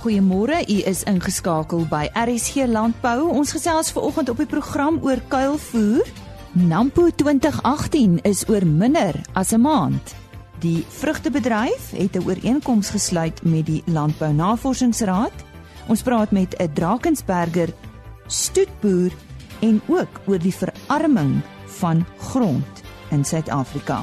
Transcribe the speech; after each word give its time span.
Goeiemôre, 0.00 0.62
u 0.64 0.78
is 0.88 1.02
ingeskakel 1.04 1.82
by 1.90 2.06
RSG 2.16 2.64
Landbou. 2.72 3.26
Ons 3.36 3.50
gesels 3.52 3.90
veraloggend 3.92 4.30
op 4.32 4.38
die 4.40 4.48
program 4.48 4.96
oor 5.04 5.20
kuilvoer. 5.28 6.06
Nampo 6.56 7.10
2018 7.20 8.14
is 8.24 8.46
oor 8.48 8.64
minder 8.64 9.18
as 9.36 9.52
'n 9.52 9.60
maand. 9.60 10.14
Die 10.64 10.86
vrugtebedryf 10.88 11.90
het 11.90 12.16
'n 12.16 12.24
ooreenkoms 12.24 12.90
gesluit 12.90 13.44
met 13.44 13.66
die 13.66 13.82
Landbou 13.86 14.32
Navorsingsraad. 14.32 15.36
Ons 15.88 16.02
praat 16.02 16.30
met 16.30 16.56
'n 16.56 16.72
Drakensberger 16.72 17.68
stoetboer 18.26 19.12
en 19.60 19.82
ook 19.86 20.20
oor 20.26 20.38
die 20.38 20.54
verarming 20.54 21.42
van 21.66 22.06
grond 22.18 22.82
in 23.10 23.24
Suid-Afrika. 23.24 24.02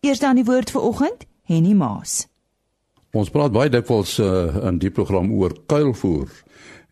Eers 0.00 0.18
dan 0.18 0.34
die 0.34 0.44
woord 0.44 0.70
vir 0.70 0.80
oggend, 0.80 1.24
Henny 1.42 1.72
Maas. 1.72 2.33
Ons 3.14 3.30
praat 3.30 3.52
baie 3.54 3.70
dikwels 3.70 4.16
uh, 4.18 4.56
in 4.66 4.80
die 4.82 4.90
program 4.90 5.28
oor 5.38 5.52
kuilvoer 5.70 6.32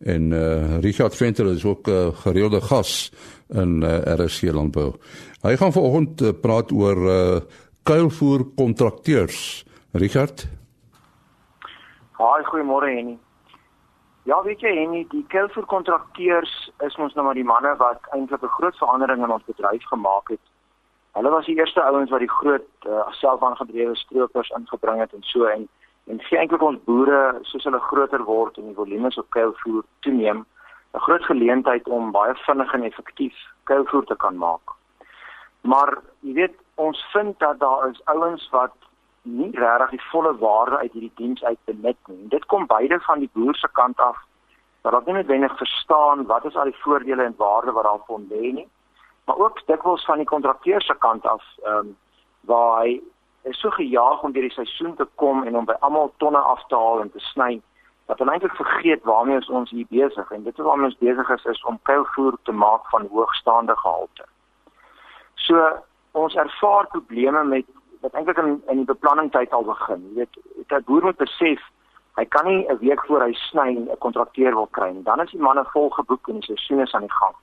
en 0.07 0.29
uh, 0.31 0.77
Richard 0.83 1.15
Venter 1.19 1.49
is 1.51 1.65
ook 1.67 1.87
'n 1.87 1.91
uh, 1.91 2.15
gereelde 2.23 2.61
gas 2.61 3.11
in 3.49 3.83
uh, 3.83 3.99
RSC 4.15 4.51
landbou. 4.51 4.93
Hy 5.43 5.55
gaan 5.55 5.71
vanoggend 5.71 6.21
uh, 6.21 6.31
praat 6.41 6.71
oor 6.71 6.97
uh, 6.97 7.41
kuilvoer 7.83 8.45
kontrakteurs. 8.55 9.65
Richard? 9.91 10.47
Haai, 12.11 12.43
goeiemôre 12.43 12.87
Henny. 12.87 13.17
Ja, 14.23 14.43
weet 14.43 14.61
jy 14.61 14.71
Henny, 14.79 15.05
die 15.11 15.25
kuilvoer 15.27 15.65
kontrakteurs 15.65 16.71
is 16.87 16.95
ons 16.95 17.13
nou 17.13 17.25
maar 17.25 17.35
die 17.35 17.43
manne 17.43 17.75
wat 17.77 17.99
eintlik 18.15 18.43
'n 18.43 18.55
groot 18.57 18.77
verandering 18.77 19.23
in 19.23 19.31
ons 19.31 19.45
bedryf 19.45 19.83
gemaak 19.83 20.29
het. 20.29 20.45
Hulle 21.11 21.29
was 21.29 21.45
die 21.45 21.59
eerste 21.59 21.81
ouens 21.81 22.09
wat 22.09 22.19
die 22.19 22.35
groot 22.39 22.69
uh, 22.87 23.11
selfaangedrewe 23.11 23.95
stroopers 23.95 24.49
ingebring 24.49 24.99
het 24.99 25.13
en 25.13 25.21
so 25.21 25.43
en 25.45 25.67
en 26.07 26.19
gee 26.19 26.39
eintlik 26.39 26.61
ons 26.61 26.83
boere 26.87 27.39
soos 27.41 27.63
hulle 27.63 27.79
groter 27.79 28.23
word 28.27 28.57
en 28.57 28.69
die 28.71 28.79
volumes 28.79 29.17
op 29.17 29.29
kuilvoer 29.35 29.83
toeneem 30.05 30.45
'n 30.93 31.05
groot 31.05 31.23
geleentheid 31.25 31.87
om 31.87 32.11
baie 32.11 32.35
vinnig 32.45 32.73
en 32.73 32.83
effektief 32.83 33.35
kuilvoer 33.63 34.05
te 34.05 34.15
kan 34.15 34.37
maak. 34.37 34.75
Maar 35.61 35.97
jy 36.19 36.33
weet 36.33 36.55
ons 36.75 37.05
vind 37.11 37.39
dat 37.39 37.59
daar 37.59 37.89
is 37.89 38.05
ouens 38.05 38.49
wat 38.49 38.75
nie 39.21 39.51
regtig 39.51 39.89
die 39.89 40.07
volle 40.11 40.37
waarde 40.37 40.77
uit 40.77 40.91
hierdie 40.91 41.15
diens 41.15 41.43
uit 41.43 41.59
benut 41.65 41.97
nie. 42.07 42.27
Dit 42.27 42.45
kom 42.45 42.65
beide 42.67 42.99
van 42.99 43.19
die 43.19 43.29
boer 43.33 43.55
se 43.55 43.67
kant 43.71 43.99
af 43.99 44.17
dat 44.81 44.91
hulle 44.91 45.05
nie 45.05 45.13
noodwendig 45.13 45.57
verstaan 45.57 46.25
wat 46.25 46.45
is 46.45 46.55
al 46.55 46.71
die 46.71 46.81
voordele 46.83 47.23
en 47.23 47.35
waarde 47.37 47.71
wat 47.71 47.83
daarvan 47.83 48.27
lê 48.29 48.51
nie. 48.51 48.67
Maar 49.25 49.37
ook 49.37 49.61
dikwels 49.65 50.05
van 50.05 50.17
die 50.17 50.27
kontrakteur 50.27 50.81
se 50.81 50.95
kant 50.99 51.25
af 51.25 51.43
ehm 51.63 51.77
um, 51.77 51.97
waar 52.41 52.81
hy 52.81 52.99
is 53.43 53.59
so 53.59 53.69
gejaag 53.69 54.23
om 54.23 54.31
deur 54.31 54.47
die 54.47 54.55
seisoen 54.55 54.95
te 54.95 55.07
kom 55.15 55.43
en 55.43 55.57
om 55.57 55.65
by 55.65 55.75
almal 55.79 56.11
tonne 56.17 56.39
af 56.39 56.65
te 56.67 56.75
haal 56.75 57.01
en 57.01 57.11
te 57.11 57.19
sny 57.19 57.61
dat 58.05 58.19
hulle 58.19 58.31
eintlik 58.31 58.55
vergeet 58.55 59.03
waarmee 59.03 59.41
ons 59.49 59.69
hier 59.69 59.87
besig 59.89 60.31
en 60.31 60.43
dit 60.43 60.59
is 60.59 60.65
waarmee 60.65 60.91
ons 60.91 60.97
besig 60.99 61.29
is 61.29 61.45
is 61.45 61.63
om 61.63 61.79
kuilvoer 61.89 62.37
te 62.43 62.51
maak 62.51 62.89
van 62.89 63.07
hoogstaande 63.11 63.75
gehalte. 63.75 64.25
So 65.35 65.69
ons 66.11 66.35
ervaar 66.35 66.87
probleme 66.87 67.43
met 67.43 67.65
wat 68.01 68.13
eintlik 68.13 68.37
in 68.37 68.61
in 68.67 68.83
die 68.83 68.91
beplanning 68.91 69.31
tyd 69.31 69.51
al 69.51 69.63
begin. 69.63 70.03
Jy 70.09 70.15
weet, 70.15 70.37
'n 70.71 70.83
boer 70.87 71.03
moet 71.03 71.17
besef 71.17 71.61
hy 72.15 72.25
kan 72.25 72.45
nie 72.45 72.67
'n 72.69 72.77
week 72.77 73.05
voor 73.05 73.21
hy 73.21 73.33
sny 73.33 73.69
'n 73.75 73.97
kontrakteur 73.99 74.53
wil 74.53 74.67
kry 74.67 74.89
nie. 74.91 75.03
Dan 75.03 75.21
is 75.21 75.31
die 75.31 75.39
manne 75.39 75.65
vol 75.73 75.89
geboek 75.89 76.27
en 76.27 76.39
die 76.39 76.55
seisoen 76.55 76.79
is 76.79 76.93
aan 76.93 77.07
die 77.07 77.17
gang. 77.19 77.35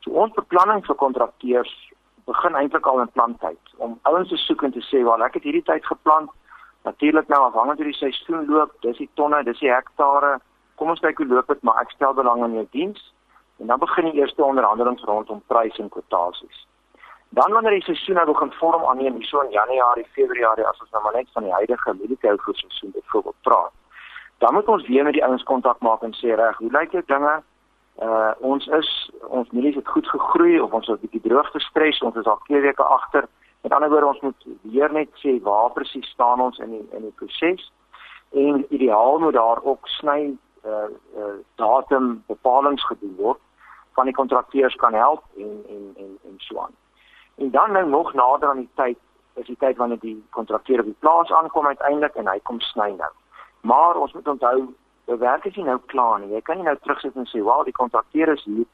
So 0.00 0.10
ons 0.10 0.34
beplanning 0.34 0.86
vir 0.86 0.94
kontrakteurs 0.94 1.92
begin 2.24 2.54
eintlik 2.54 2.86
al 2.86 3.00
in 3.00 3.10
plantyd 3.12 3.74
om 3.76 3.98
ouens 4.02 4.28
te 4.28 4.36
soek 4.36 4.62
en 4.62 4.72
te 4.72 4.80
sê, 4.80 5.04
"Wel, 5.04 5.24
ek 5.24 5.34
het 5.34 5.42
hierdie 5.42 5.62
tyd 5.62 5.86
geplant. 5.86 6.30
Natuurlik 6.82 7.28
nou 7.28 7.42
afhangend 7.42 7.76
hoe 7.76 7.90
die 7.92 8.00
seisoen 8.00 8.46
loop, 8.46 8.72
dis 8.80 8.96
die 8.96 9.10
tonne, 9.14 9.44
dis 9.44 9.58
die 9.58 9.70
hektare. 9.70 10.40
Kom 10.74 10.88
ons 10.88 11.00
kyk 11.00 11.18
hoe 11.18 11.26
loop 11.26 11.46
dit, 11.46 11.62
maar 11.62 11.80
ek 11.80 11.90
stel 11.90 12.14
belang 12.14 12.44
in 12.44 12.54
jou 12.54 12.66
diens." 12.70 13.12
En 13.58 13.66
dan 13.66 13.78
begin 13.78 14.04
die 14.04 14.20
eerste 14.20 14.44
onderhandelings 14.44 15.02
rondom 15.02 15.42
prys 15.46 15.78
en 15.78 15.88
kwotasies. 15.88 16.66
Dan 17.28 17.52
wanneer 17.52 17.72
die 17.72 17.82
seisoen 17.82 18.14
nou 18.14 18.26
begin 18.26 18.52
vorm 18.52 18.84
aanneem, 18.84 19.22
so 19.22 19.40
in 19.40 19.50
Januarie, 19.50 20.06
Februarie, 20.12 20.66
as 20.66 20.80
ons 20.80 20.90
nou 20.90 21.02
maar 21.02 21.12
net 21.12 21.28
van 21.32 21.42
die 21.42 21.52
huidige 21.52 21.94
mieliekoue 21.94 22.54
seisoen 22.54 22.90
byvoorbeeld 22.90 23.40
praat, 23.42 23.72
dan 24.38 24.54
moet 24.54 24.68
ons 24.68 24.86
weer 24.86 25.04
met 25.04 25.12
die 25.12 25.24
ouens 25.24 25.42
kontak 25.42 25.80
maak 25.80 26.02
en 26.02 26.14
sê, 26.14 26.34
"Reg, 26.34 26.56
hoe 26.56 26.70
lyk 26.70 26.90
dit 26.90 27.06
dinge?" 27.06 27.42
Uh 28.02 28.32
ons 28.38 28.66
is 28.66 29.10
ons 29.28 29.50
mielies 29.50 29.74
het 29.74 29.88
goed 29.88 30.08
gegroei 30.08 30.60
of 30.60 30.72
ons 30.72 30.86
het 30.86 30.98
'n 30.98 31.06
bietjie 31.06 31.30
droogte 31.30 31.60
stres, 31.60 32.02
ons 32.02 32.16
is 32.16 32.26
al 32.26 32.38
2 32.44 32.60
weke 32.60 32.82
agter. 32.82 33.28
Met 33.62 33.72
ander 33.72 33.90
woorde 33.90 34.06
ons 34.06 34.20
moet 34.20 34.46
weer 34.62 34.92
net 34.92 35.08
sê 35.22 35.42
waar 35.42 35.70
presies 35.70 36.08
staan 36.10 36.40
ons 36.40 36.58
in 36.58 36.70
die 36.70 36.86
in 36.90 37.02
die 37.02 37.14
proses. 37.16 37.72
En 38.32 38.66
ideaal 38.68 39.18
moet 39.18 39.32
daar 39.32 39.62
ook 39.62 39.88
sny 39.88 40.36
uh 40.64 40.88
uh 41.16 41.34
datum 41.54 42.22
bepalinge 42.26 42.86
gedoen 42.86 43.14
word 43.16 43.40
van 43.92 44.04
die 44.04 44.14
kontrakteurs 44.14 44.74
kan 44.74 44.94
help 44.94 45.22
en 45.36 45.64
en 45.68 45.94
en 45.96 46.18
en 46.24 46.34
so 46.36 46.58
aan. 46.58 46.74
En 47.34 47.50
dan 47.50 47.72
nou 47.72 47.88
nog 47.88 48.12
nader 48.12 48.48
aan 48.48 48.56
die 48.56 48.70
tyd 48.74 48.98
is 49.34 49.46
die 49.46 49.56
tyd 49.58 49.76
wanneer 49.76 49.98
die 49.98 50.24
kontrakteur 50.30 50.78
op 50.78 50.84
die 50.84 50.96
plaas 50.98 51.32
aankom 51.32 51.66
uiteindelik 51.66 52.14
en 52.14 52.28
hy 52.28 52.38
kom 52.42 52.60
sny 52.60 52.90
nou. 52.98 53.10
Maar 53.60 53.96
ons 53.96 54.12
moet 54.12 54.28
onthou 54.28 54.74
jou 55.06 55.18
werk 55.18 55.44
is 55.44 55.56
nie 55.56 55.64
nou 55.64 55.78
klaar 55.86 56.20
nie. 56.20 56.32
Jy 56.34 56.40
kan 56.40 56.56
nie 56.56 56.64
nou 56.64 56.76
terugsit 56.82 57.16
en 57.16 57.26
sê, 57.26 57.44
"Wel, 57.44 57.64
die 57.64 57.72
kontrakteur 57.72 58.28
is 58.32 58.44
hier. 58.44 58.66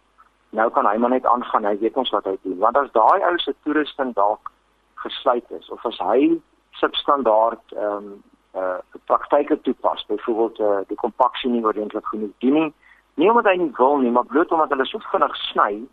Nou 0.50 0.70
kan 0.70 0.86
hy 0.86 0.96
maar 0.96 1.10
net 1.10 1.26
aangaan. 1.26 1.64
Hy 1.64 1.78
weet 1.78 1.96
ons 1.96 2.10
wat 2.10 2.24
hy 2.24 2.38
doen." 2.42 2.58
Want 2.58 2.76
as 2.76 2.92
daai 2.92 3.22
ou 3.30 3.38
se 3.38 3.54
toerusting 3.62 4.14
dalk 4.14 4.50
gesluit 4.94 5.50
is 5.50 5.70
of 5.70 5.86
as 5.86 5.98
hy 5.98 6.40
substandaard 6.70 7.72
ehm 7.72 7.96
um, 7.96 8.22
uh 8.54 8.78
praktyke 9.06 9.60
toepas, 9.60 10.06
byvoorbeeld 10.06 10.58
uh 10.58 10.80
die 10.86 10.96
kompaksie 10.96 11.50
nie 11.50 11.64
ordentlik 11.64 12.06
genoeg 12.06 12.32
doen 12.38 12.52
nie. 12.52 12.74
Nie 13.14 13.30
omdat 13.30 13.44
hy 13.52 13.56
nie 13.56 13.72
wil 13.76 13.98
nie, 13.98 14.10
maar 14.10 14.26
bloot 14.26 14.52
omdat 14.52 14.68
hulle 14.68 14.86
so 14.86 14.98
vinnig 14.98 15.36
sny 15.36 15.86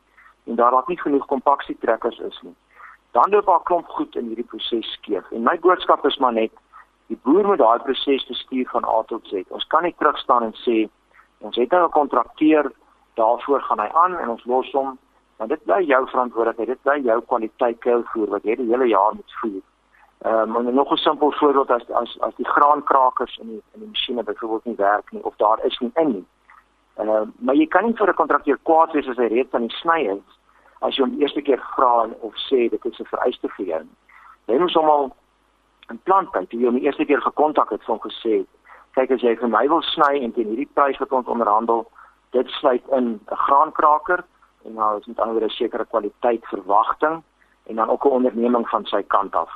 en 0.48 0.56
daar 0.56 0.72
dalk 0.72 0.88
nie 0.88 1.00
genoeg 1.00 1.26
kompaksietrekkers 1.26 2.20
is 2.20 2.40
nie. 2.42 2.56
Dan 3.12 3.30
loop 3.30 3.46
daar 3.46 3.64
klomp 3.64 3.88
goed 3.88 4.16
in 4.16 4.28
hierdie 4.28 4.46
proses 4.46 4.92
skeef. 4.94 5.32
En 5.32 5.44
my 5.44 5.60
boodskap 5.60 6.06
is 6.06 6.18
maar 6.18 6.34
net 6.34 6.52
Die 7.08 7.20
boer 7.24 7.48
moet 7.48 7.58
daai 7.58 7.80
proses 7.80 8.26
bestuur 8.28 8.68
van 8.70 8.86
A 8.86 9.04
tot 9.08 9.28
Z. 9.28 9.44
Ons 9.50 9.68
kan 9.68 9.84
nie 9.84 9.96
terug 9.98 10.18
staan 10.18 10.44
en 10.44 10.54
sê 10.66 10.90
ons 11.40 11.56
het 11.56 11.72
nou 11.72 11.86
'n 11.86 11.98
kontrakteur, 12.00 12.72
daarvoor 13.16 13.62
gaan 13.62 13.80
hy 13.80 13.90
aan 13.94 14.18
en 14.18 14.30
ons 14.30 14.46
los 14.46 14.72
hom, 14.72 14.98
want 15.38 15.50
dit 15.50 15.64
bly 15.64 15.82
jou 15.86 16.08
verantwoordelikheid. 16.10 16.68
Dit 16.68 16.82
bly 16.82 17.00
jou 17.06 17.22
kwaliteit 17.22 17.80
kuilvoer 17.80 18.30
wat 18.30 18.44
jy 18.44 18.56
die 18.56 18.70
hele 18.72 18.88
jaar 18.88 19.14
moet 19.16 19.34
voer. 19.42 19.62
Ehm 20.26 20.56
um, 20.56 20.74
nog 20.74 20.92
'n 20.92 20.96
simpel 20.98 21.32
voorbeeld 21.32 21.72
as 21.72 21.90
as 21.92 22.20
as 22.20 22.36
die 22.36 22.48
graankrakers 22.48 23.38
in 23.38 23.48
die 23.48 23.62
in 23.74 23.80
die 23.80 23.90
masjiene 23.90 24.24
byvoorbeeld 24.24 24.66
nie 24.66 24.76
werk 24.76 25.12
nie 25.12 25.24
of 25.24 25.36
daar 25.36 25.66
is 25.66 25.80
nie 25.80 25.92
in 25.94 26.12
nie. 26.12 26.26
Ehm 26.96 27.10
uh, 27.10 27.22
maar 27.36 27.56
jy 27.56 27.68
kan 27.68 27.86
nie 27.86 27.94
vir 27.94 28.10
'n 28.10 28.14
kontrakteur 28.14 28.58
kwaad 28.64 28.92
wees 28.92 29.08
as 29.08 29.18
hy 29.18 29.28
reeds 29.28 29.54
aan 29.54 29.68
die 29.68 29.76
sny 29.76 30.02
is 30.02 30.40
as 30.80 30.96
jy 30.96 31.04
hom 31.04 31.12
die 31.16 31.22
eerste 31.22 31.42
keer 31.42 31.62
vra 31.76 32.10
of 32.20 32.34
sê 32.50 32.70
dit 32.70 32.86
is 32.86 33.00
'n 33.00 33.06
vereiste 33.06 33.50
vir 33.50 33.66
jou. 33.66 33.84
Jy 34.46 34.60
moet 34.60 34.72
sommer 34.72 35.10
in 35.90 36.00
planttyd 36.04 36.50
toe 36.50 36.60
jy 36.60 36.66
hom 36.66 36.80
die 36.80 36.86
eerste 36.86 37.06
keer 37.06 37.22
gekontak 37.22 37.70
het 37.70 37.84
van 37.84 38.00
gesê 38.00 38.46
kyk 38.98 39.12
as 39.12 39.22
jy 39.22 39.36
vir 39.36 39.50
my 39.50 39.68
wil 39.68 39.82
sny 39.82 40.24
en 40.24 40.34
teen 40.34 40.50
hierdie 40.52 40.74
prys 40.74 41.00
wat 41.00 41.12
ons 41.12 41.28
onderhandel 41.28 41.86
dit 42.32 42.50
sluit 42.60 42.84
in 42.98 43.20
'n 43.20 43.36
graankraker 43.46 44.24
en 44.66 44.74
nou 44.74 44.98
is 45.00 45.06
met 45.06 45.20
ander 45.20 45.44
'n 45.44 45.50
sekere 45.50 45.86
kwaliteit 45.86 46.44
verwagting 46.46 47.24
en 47.68 47.76
dan 47.76 47.90
ook 47.90 48.06
'n 48.06 48.18
onderneming 48.20 48.70
van 48.70 48.86
sy 48.86 49.04
kant 49.04 49.36
af. 49.36 49.52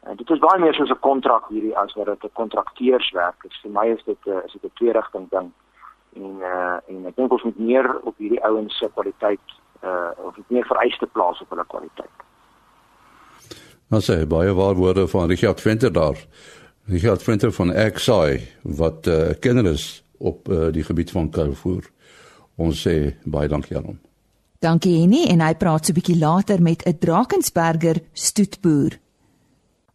En 0.00 0.16
dit 0.16 0.30
is 0.30 0.38
baie 0.38 0.60
meer 0.60 0.74
soos 0.74 0.90
'n 0.90 1.00
kontrak 1.00 1.48
hierdie 1.48 1.76
as 1.78 1.94
wat 1.94 2.06
dit 2.06 2.24
'n 2.24 2.32
kontrakteurswerk 2.32 3.44
is. 3.44 3.60
Vir 3.62 3.70
my 3.70 3.86
is 3.86 4.04
dit 4.04 4.26
'n 4.26 4.42
is 4.44 4.52
dit 4.52 4.64
'n 4.64 4.70
tweerigting 4.74 5.30
ding. 5.30 5.52
En 6.14 6.36
uh 6.40 6.76
en 6.86 7.06
ek 7.06 7.16
dink 7.16 7.32
ons 7.32 7.42
moet 7.42 7.58
meer 7.58 8.00
op 8.00 8.16
hierdie 8.16 8.44
ouens 8.44 8.78
se 8.78 8.90
kwaliteit 8.94 9.46
uh 9.82 10.10
of 10.16 10.36
meer 10.46 10.66
vereiste 10.66 11.06
plaas 11.06 11.40
op 11.40 11.50
hulle 11.50 11.64
kwaliteit. 11.66 12.23
Nou 13.94 14.02
sê 14.02 14.24
baie 14.26 14.50
waar 14.50 14.74
woorde 14.74 15.04
van 15.06 15.28
Richard 15.30 15.60
Venter 15.60 15.92
daar. 15.92 16.18
Richard 16.90 17.22
Venter 17.22 17.52
van 17.52 17.70
XI 17.94 18.40
wat 18.62 19.06
'n 19.06 19.10
uh, 19.10 19.30
eh, 19.30 19.38
kenner 19.38 19.66
is 19.66 20.02
op 20.18 20.48
uh, 20.48 20.72
die 20.72 20.82
gebied 20.82 21.10
van 21.10 21.30
kuilvoer. 21.30 21.90
Ons 22.56 22.86
sê 22.86 23.14
baie 23.24 23.48
dankie 23.48 23.76
aan 23.76 23.84
hom. 23.84 23.98
Dankie 24.58 25.00
Henny 25.00 25.24
en 25.30 25.40
hy 25.40 25.54
praat 25.54 25.86
so 25.86 25.92
'n 25.92 25.94
bietjie 25.94 26.18
later 26.18 26.62
met 26.62 26.82
'n 26.82 26.98
Drakensberger 26.98 28.02
stoetboer. 28.12 28.98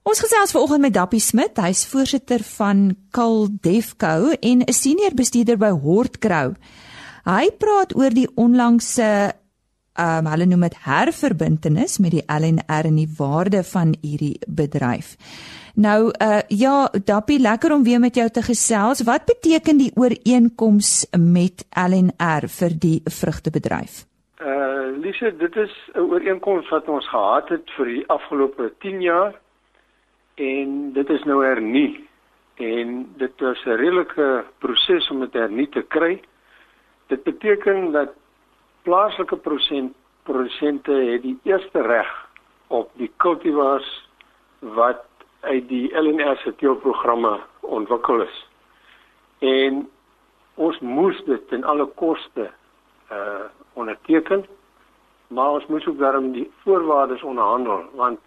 Ons 0.03 0.19
gesels 0.19 0.51
vanoggend 0.51 0.81
met 0.81 0.93
Dappie 0.93 1.19
Smit, 1.19 1.57
hy's 1.57 1.85
voorsitter 1.85 2.39
van 2.43 2.95
Kal 3.11 3.47
Defco 3.61 4.31
en 4.39 4.63
'n 4.63 4.73
senior 4.73 5.13
bestuurder 5.13 5.57
by 5.57 5.71
Hortcrow. 5.71 6.55
Hy 7.25 7.51
praat 7.57 7.95
oor 7.95 8.09
die 8.09 8.29
onlangse 8.35 9.33
ehm 9.99 10.25
um, 10.25 10.31
hulle 10.31 10.45
noem 10.47 10.61
dit 10.67 10.77
herverbintenis 10.85 11.97
met 11.99 12.13
die 12.15 12.23
LNR 12.25 12.87
en 12.87 12.95
die 12.95 13.09
waarde 13.17 13.63
van 13.67 13.93
hierdie 14.01 14.37
bedryf. 14.47 15.17
Nou 15.75 16.11
uh 16.27 16.39
ja, 16.47 16.89
Dappie, 17.05 17.39
lekker 17.39 17.73
om 17.73 17.83
weer 17.83 17.99
met 17.99 18.15
jou 18.15 18.29
te 18.29 18.41
gesels. 18.41 19.03
Wat 19.03 19.25
beteken 19.25 19.77
die 19.77 19.91
ooreenkoms 19.95 21.07
met 21.17 21.65
LNR 21.75 22.47
vir 22.59 22.75
die 22.79 23.01
vrugtebedryf? 23.05 24.05
Uh 24.39 24.67
Lise, 25.03 25.35
dit 25.37 25.55
is 25.55 25.73
'n 25.93 25.99
ooreenkoms 25.99 26.69
wat 26.69 26.87
ons 26.87 27.07
gehad 27.09 27.49
het 27.49 27.69
vir 27.77 27.85
die 27.85 28.03
afgelope 28.07 28.73
10 28.79 29.01
jaar 29.01 29.33
en 30.35 30.93
dit 30.93 31.09
is 31.09 31.23
nou 31.23 31.43
hernie. 31.45 32.07
en 32.59 33.07
dit 33.17 33.31
was 33.39 33.63
'n 33.65 33.69
redelike 33.69 34.43
proses 34.57 35.09
om 35.09 35.19
dit 35.19 35.33
hernie 35.33 35.69
te 35.69 35.81
kry. 35.81 36.21
Dit 37.07 37.23
beteken 37.23 37.91
dat 37.91 38.09
plaaslike 38.83 39.35
prosent 39.35 39.95
produsente 40.23 40.91
het 40.91 41.21
die 41.21 41.37
eerste 41.43 41.81
reg 41.81 42.09
op 42.67 42.91
die 43.01 43.11
cultivars 43.17 43.87
wat 44.59 45.05
uit 45.41 45.67
die 45.69 45.87
LNR 45.97 46.37
se 46.43 46.55
teelprogramme 46.55 47.39
ontwikkel 47.61 48.21
is. 48.21 48.47
En 49.39 49.85
ons 50.55 50.79
moes 50.79 51.23
dit 51.25 51.47
ten 51.49 51.63
alle 51.63 51.85
koste 51.85 52.51
uh 53.11 53.47
onderteken, 53.73 54.43
maar 55.27 55.49
ons 55.49 55.65
moes 55.65 55.85
ook 55.87 55.97
daarom 55.97 56.31
die 56.31 56.51
voorwaardes 56.63 57.23
onderhandel 57.23 57.83
want 57.95 58.19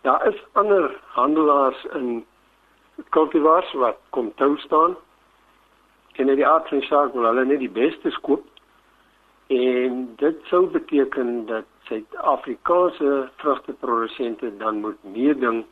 daar 0.00 0.26
is 0.26 0.42
ander 0.52 1.00
handelaars 1.14 1.84
in 1.84 2.26
cultivars 3.08 3.72
wat 3.72 3.96
kom 4.10 4.32
toe 4.34 4.58
staan 4.58 4.96
en 6.12 6.28
in 6.28 6.34
die 6.34 6.46
aard 6.46 6.68
van 6.68 6.78
die 6.78 6.86
saak 6.86 7.12
wil 7.12 7.24
hulle 7.24 7.44
net 7.44 7.62
die 7.62 7.70
beste 7.70 8.12
koop 8.20 8.44
en 9.50 10.12
dit 10.16 10.36
sou 10.46 10.66
beteken 10.70 11.46
dat 11.46 11.64
Suid-Afrikaanse 11.82 13.28
vrugteprodusente 13.36 14.56
dan 14.56 14.80
moet 14.80 14.98
meeding 15.02 15.64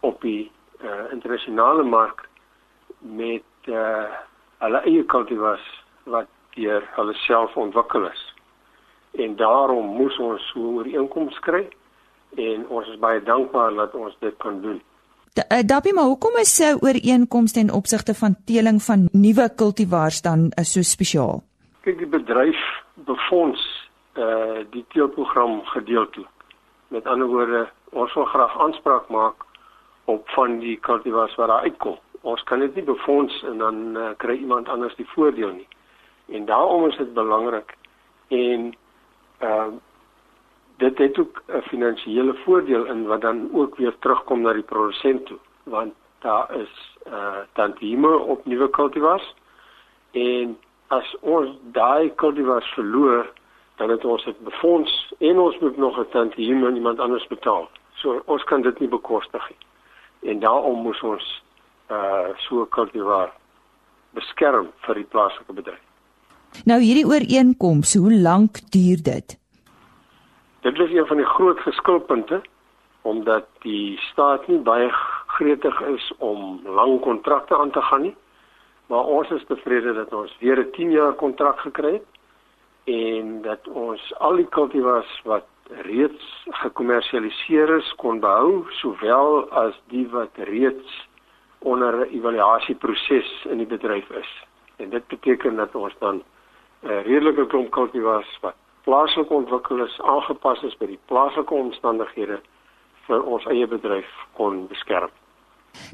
op 0.00 0.20
die 0.20 0.50
uh, 0.82 1.10
internasionale 1.10 1.82
mark 1.82 2.28
met 2.98 3.42
uh, 3.64 4.04
hulle 4.62 4.82
eie 4.86 5.02
kultivars 5.04 5.66
wat 6.04 6.30
deur 6.54 6.86
hulle 6.94 7.14
self 7.26 7.56
ontwikkel 7.56 8.06
is. 8.06 8.22
En 9.18 9.36
daarom 9.36 9.90
moes 9.98 10.18
ons 10.18 10.46
so 10.52 10.60
'n 10.60 10.78
ooreenkoms 10.78 11.38
kry 11.38 11.66
en 12.36 12.68
ons 12.68 12.88
is 12.88 12.98
baie 12.98 13.22
dankbaar 13.22 13.74
dat 13.74 13.94
ons 13.94 14.16
dit 14.20 14.36
kan 14.36 14.60
doen. 14.60 14.82
Eh, 15.48 15.62
Dappie, 15.66 15.94
maar 15.94 16.04
hoekom 16.04 16.36
is 16.36 16.54
se 16.54 16.76
ooreenkomste 16.80 17.60
in 17.60 17.72
opsigte 17.72 18.14
van 18.14 18.36
teeling 18.44 18.82
van 18.82 19.08
nuwe 19.12 19.54
kultivars 19.54 20.22
dan 20.22 20.52
so 20.62 20.82
spesiaal? 20.82 21.42
Kyk, 21.80 21.98
die 21.98 22.06
bedryf 22.06 22.69
befonds 23.04 23.88
uh 24.14 24.64
die 24.70 24.84
teelprogram 24.88 25.64
gedeeltelik. 25.64 26.28
Met 26.88 27.06
ander 27.06 27.26
woorde, 27.26 27.68
ons 27.90 28.14
wil 28.14 28.24
graag 28.24 28.58
aanspraak 28.60 29.08
maak 29.08 29.44
op 30.04 30.28
van 30.28 30.58
die 30.58 30.76
kultivars 30.76 31.34
wat 31.34 31.48
daar 31.48 31.60
uitkom. 31.60 31.98
Ons 32.20 32.42
kan 32.42 32.58
dit 32.58 32.74
nie 32.74 32.84
befonds 32.84 33.42
en 33.42 33.58
dan 33.58 33.96
uh, 33.96 34.08
kry 34.16 34.36
iemand 34.36 34.68
anders 34.68 34.94
die 34.94 35.08
voordeel 35.08 35.52
nie. 35.52 35.68
En 36.28 36.44
daarom 36.44 36.86
is 36.88 36.96
dit 36.96 37.14
belangrik 37.14 37.76
en 38.28 38.74
uh 39.42 39.70
dit 40.80 40.98
het 40.98 41.18
ook 41.18 41.42
'n 41.46 41.60
finansiële 41.60 42.34
voordeel 42.44 42.84
in 42.84 43.06
wat 43.06 43.20
dan 43.20 43.48
ook 43.52 43.76
weer 43.76 43.94
terugkom 43.98 44.40
na 44.40 44.52
die 44.52 44.62
produsent 44.62 45.26
toe 45.26 45.38
want 45.62 45.92
daar 46.18 46.54
is 46.54 46.96
uh 47.06 47.44
tantieme 47.52 48.18
op 48.18 48.46
nuwe 48.46 48.70
kultivars 48.70 49.34
en 50.10 50.58
as 50.96 51.10
ons 51.20 51.56
daai 51.72 52.14
kultivars 52.22 52.70
verloor 52.74 53.28
dan 53.80 53.90
het 53.90 54.04
ons 54.04 54.24
dit 54.24 54.40
befonds 54.44 54.94
en 55.18 55.38
ons 55.38 55.58
moet 55.60 55.76
nog 55.76 55.98
'n 55.98 56.08
tantieme 56.12 56.66
aan 56.66 56.76
iemand 56.76 57.00
anders 57.00 57.26
betaal. 57.26 57.68
So 57.94 58.22
ons 58.26 58.44
kan 58.44 58.62
dit 58.62 58.80
nie 58.80 58.88
bekostig 58.88 59.48
nie. 59.48 59.58
En 60.30 60.40
daarom 60.40 60.82
moet 60.82 61.02
ons 61.02 61.42
uh 61.90 62.28
so 62.36 62.62
'n 62.62 62.68
kultivar 62.68 63.32
beskerm 64.10 64.68
vir 64.86 64.94
die 64.94 65.10
plaaslike 65.10 65.52
bedryf 65.52 65.90
nou 66.64 66.78
hierdie 66.82 67.06
ooreenkoms 67.06 67.94
hoe 67.94 68.12
lank 68.12 68.60
duur 68.74 69.02
dit? 69.02 69.36
Dit 70.60 70.78
is 70.78 70.92
een 70.92 71.06
van 71.06 71.16
die 71.16 71.26
groot 71.36 71.60
geskilpunte 71.60 72.42
omdat 73.02 73.46
die 73.64 73.96
staat 74.10 74.44
nie 74.48 74.58
baie 74.58 74.90
gretig 75.36 75.80
is 75.88 76.12
om 76.18 76.60
lang 76.64 76.98
kontrakte 77.00 77.56
aan 77.56 77.70
te 77.70 77.80
gaan 77.82 78.02
nie. 78.02 78.14
Maar 78.90 79.04
ons 79.04 79.30
is 79.30 79.44
tevrede 79.46 79.92
dat 79.94 80.12
ons 80.12 80.36
weer 80.38 80.58
'n 80.58 80.70
10 80.70 80.90
jaar 80.90 81.12
kontrak 81.12 81.58
gekry 81.60 81.92
het 81.92 82.08
en 82.84 83.42
dat 83.42 83.68
ons 83.68 84.14
al 84.18 84.36
die 84.36 84.48
kultivars 84.48 85.20
wat 85.24 85.46
reeds 85.86 86.46
gekommersialiseer 86.62 87.76
is 87.76 87.94
kon 87.94 88.20
behou 88.20 88.64
sowel 88.70 89.50
as 89.50 89.74
die 89.88 90.08
wat 90.08 90.34
reeds 90.34 91.06
onder 91.58 91.94
'n 91.94 92.10
evaluasieproses 92.18 93.44
in 93.44 93.56
die 93.56 93.66
bedryf 93.66 94.10
is. 94.10 94.44
En 94.76 94.90
dit 94.90 95.06
beteken 95.06 95.56
dat 95.56 95.74
ons 95.74 95.94
dan 95.98 96.22
'n 96.82 96.88
redelike 96.88 97.46
klomp 97.46 97.70
kultivars 97.70 98.38
wat 98.40 98.54
plaaslike 98.82 99.34
ontwikkel 99.34 99.84
is 99.84 100.00
aangepas 100.00 100.62
is 100.62 100.76
by 100.76 100.86
die 100.86 101.00
plaaslike 101.04 101.54
omstandighede 101.54 102.40
vir 103.06 103.22
ons 103.22 103.46
eie 103.46 103.66
bedryf 103.66 104.10
kon 104.32 104.66
beskerm. 104.66 105.10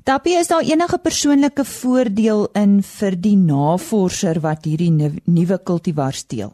Dappie 0.07 0.37
is 0.39 0.47
daar 0.47 0.63
enige 0.63 0.99
persoonlike 1.03 1.65
voordeel 1.67 2.45
in 2.55 2.75
vir 2.89 3.15
die 3.19 3.35
navorser 3.37 4.39
wat 4.45 4.67
hierdie 4.69 4.93
nuwe 5.37 5.57
kultivar 5.67 6.15
steel? 6.15 6.53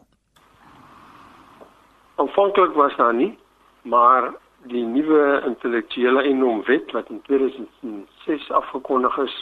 Aanvanklik 2.23 2.73
was 2.73 2.95
daar 2.97 3.13
nie, 3.13 3.29
maar 3.85 4.31
die 4.71 4.81
nuwe 4.81 5.43
intellektuele 5.45 6.23
eiendomwet 6.23 6.89
wat 6.97 7.11
in 7.13 7.19
2006 7.27 8.47
afgekondig 8.61 9.19
is, 9.21 9.35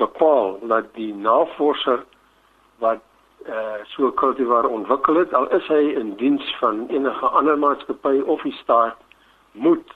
bepaal 0.00 0.56
dat 0.70 0.88
die 0.96 1.12
navorser 1.12 2.00
wat 2.80 3.02
uh 3.44 3.82
so 3.92 4.08
kultivar 4.22 4.70
ontwikkel 4.72 5.20
het 5.20 5.34
al 5.36 5.50
is 5.52 5.68
hy 5.68 5.82
in 6.00 6.14
diens 6.16 6.48
van 6.62 6.86
enige 6.88 7.28
ander 7.40 7.60
maatskappy 7.60 8.22
of 8.24 8.40
die 8.48 8.56
staat 8.62 8.96
moet 9.52 9.92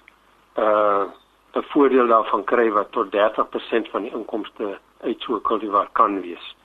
uh 0.67 1.09
'n 1.58 1.66
voordeel 1.72 2.06
daarvan 2.06 2.44
kry 2.44 2.70
wat 2.70 2.93
tot 2.93 3.12
30% 3.12 3.90
van 3.90 4.02
die 4.02 4.12
inkomste 4.12 4.78
uit 5.00 5.20
so 5.20 5.40
kultivar 5.40 5.88
kan 5.93 6.20
wees. 6.20 6.56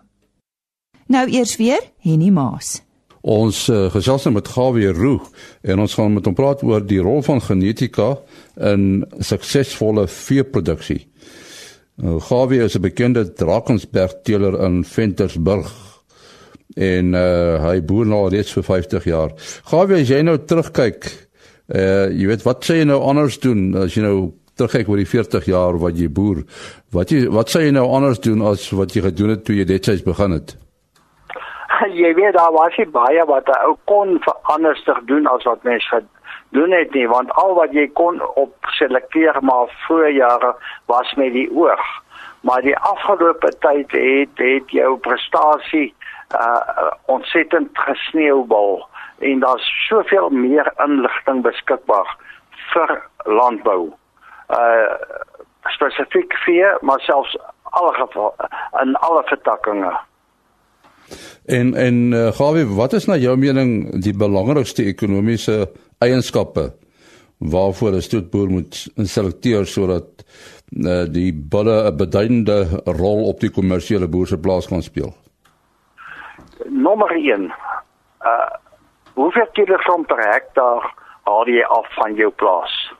Nou 1.08 1.28
eers 1.28 1.56
weer 1.56 1.80
Henny 2.00 2.30
Maas. 2.30 2.82
Ons 3.26 3.64
uh, 3.74 3.88
gesels 3.90 4.22
nou 4.26 4.36
met 4.36 4.48
Gawie 4.54 4.92
Roo 4.94 5.18
en 5.66 5.82
ons 5.82 5.94
gaan 5.98 6.14
met 6.14 6.26
hom 6.28 6.34
praat 6.38 6.62
oor 6.62 6.84
die 6.86 7.00
rol 7.02 7.24
van 7.26 7.40
genetika 7.42 8.12
in 8.62 9.02
suksesvolle 9.18 10.04
veeproduksie. 10.06 11.00
Nou 11.98 12.20
Gawie 12.22 12.62
is 12.62 12.76
'n 12.76 12.84
bekende 12.84 13.24
Drakensberg 13.32 14.22
teeler 14.22 14.54
in 14.62 14.84
Ventersburg 14.84 15.72
en 16.76 17.14
uh, 17.14 17.58
hy 17.66 17.80
boer 17.82 18.06
nou 18.06 18.28
reeds 18.28 18.52
vir 18.52 18.62
50 18.62 19.04
jaar. 19.04 19.32
Gawie, 19.64 20.02
as 20.02 20.08
jy 20.08 20.22
nou 20.22 20.36
terugkyk, 20.38 21.08
uh, 21.74 22.06
jy 22.12 22.26
weet 22.26 22.44
wat 22.44 22.64
sê 22.64 22.78
jy 22.78 22.84
nou 22.84 23.00
anders 23.00 23.40
doen 23.40 23.74
as 23.74 23.96
jy 23.96 24.02
nou 24.02 24.34
terugkyk 24.54 24.88
oor 24.88 25.02
die 25.02 25.08
40 25.08 25.48
jaar 25.50 25.78
wat 25.78 25.98
jy 25.98 26.08
boer? 26.08 26.44
Wat 26.92 27.10
jy 27.10 27.26
wat 27.26 27.50
sê 27.50 27.66
jy 27.66 27.74
nou 27.74 27.88
anders 27.90 28.20
doen 28.20 28.42
as 28.42 28.70
wat 28.70 28.94
jy 28.94 29.02
gedoen 29.02 29.34
het 29.34 29.44
toe 29.44 29.56
jy 29.56 29.64
detyds 29.64 30.04
begin 30.06 30.38
het? 30.38 30.56
Jy 31.96 32.14
weet 32.14 32.36
daar 32.38 32.52
was 32.52 32.76
nie 32.76 32.88
baie 32.98 33.24
wat 33.28 33.50
hy 33.52 33.74
kon 33.90 34.18
anderstig 34.54 34.98
doen 35.10 35.26
as 35.26 35.44
wat 35.48 35.62
mens 35.62 35.88
gedoen 35.92 36.72
het 36.72 36.94
nie 36.94 37.06
want 37.08 37.32
al 37.42 37.54
wat 37.58 37.72
jy 37.72 37.86
kon 38.00 38.20
op 38.34 38.72
selekteer 38.78 39.38
maar 39.42 39.72
vroeë 39.86 40.12
jare 40.18 40.54
was 40.92 41.14
met 41.20 41.32
die 41.32 41.48
oog 41.52 41.86
maar 42.46 42.62
die 42.62 42.76
afgelope 42.78 43.50
tyd 43.64 43.90
het 43.90 44.44
het 44.44 44.70
jou 44.70 44.96
prestasie 45.08 45.94
uh 46.34 46.90
ontsettend 47.06 47.78
gesneeubal 47.78 48.88
en 49.18 49.38
daar's 49.38 49.86
soveel 49.88 50.28
meer 50.28 50.72
inligting 50.84 51.42
beskikbaar 51.42 52.16
vir 52.72 53.02
landbou. 53.24 53.92
Uh 54.48 54.94
spesifiek 55.74 56.34
vir 56.44 56.78
maar 56.80 57.00
selfs 57.00 57.36
alle 57.62 57.94
geval 57.94 58.34
in 58.82 58.94
alle 58.96 59.22
vertakkings. 59.26 59.96
En 61.46 61.74
en 61.74 62.12
uh, 62.12 62.32
Gawie, 62.32 62.66
wat 62.66 62.92
is 62.92 63.06
na 63.06 63.16
jou 63.16 63.36
mening 63.36 64.00
die 64.02 64.14
belangrikste 64.14 64.84
ekonomiese 64.84 65.70
eienskappe 65.98 66.72
waarvoor 67.38 67.92
'n 67.92 68.02
stoetboer 68.02 68.48
moet 68.48 68.88
selekteer 68.96 69.66
sodat 69.66 70.24
uh, 70.72 71.04
die 71.06 71.32
bulle 71.32 71.90
'n 71.90 71.96
beduidende 71.96 72.82
rol 72.84 73.28
op 73.28 73.40
die 73.40 73.50
kommersiële 73.50 74.08
boer 74.08 74.26
se 74.26 74.38
plaas 74.38 74.66
kan 74.66 74.82
speel? 74.82 75.14
Nommer 76.64 77.10
1. 77.10 77.52
Uh 78.20 78.50
hoeveel 79.14 79.48
kilogram 79.52 80.04
per 80.06 80.18
hektaar 80.32 80.94
haal 81.22 81.46
jy 81.48 81.62
af 81.62 81.86
van 81.94 82.14
jou 82.14 82.30
plaas? 82.30 82.92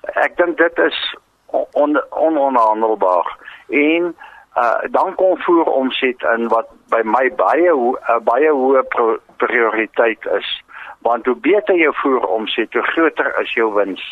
Ek 0.00 0.36
dink 0.36 0.58
dit 0.58 0.78
is 0.78 1.16
on, 1.72 1.98
ononhandelbaar. 2.10 3.38
En 3.68 4.14
uh 4.56 4.80
dan 4.90 5.14
kom 5.14 5.38
voer 5.38 5.64
omset 5.64 6.22
in 6.36 6.48
wat 6.48 6.68
by 6.88 7.02
my 7.04 7.30
baie 7.36 7.72
uh, 7.72 8.20
baie 8.22 8.50
hoë 8.50 8.82
prioriteit 9.36 10.26
is. 10.38 10.48
Want 11.06 11.26
hoe 11.26 11.36
beter 11.36 11.76
jou 11.78 11.94
voer 12.02 12.26
omset 12.26 12.72
hoe 12.72 12.82
groter 12.82 13.32
is 13.42 13.52
jou 13.54 13.72
wins. 13.74 14.02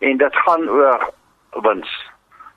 En 0.00 0.16
dit 0.16 0.36
gaan 0.46 0.68
oor 0.68 1.10
wins. 1.62 1.90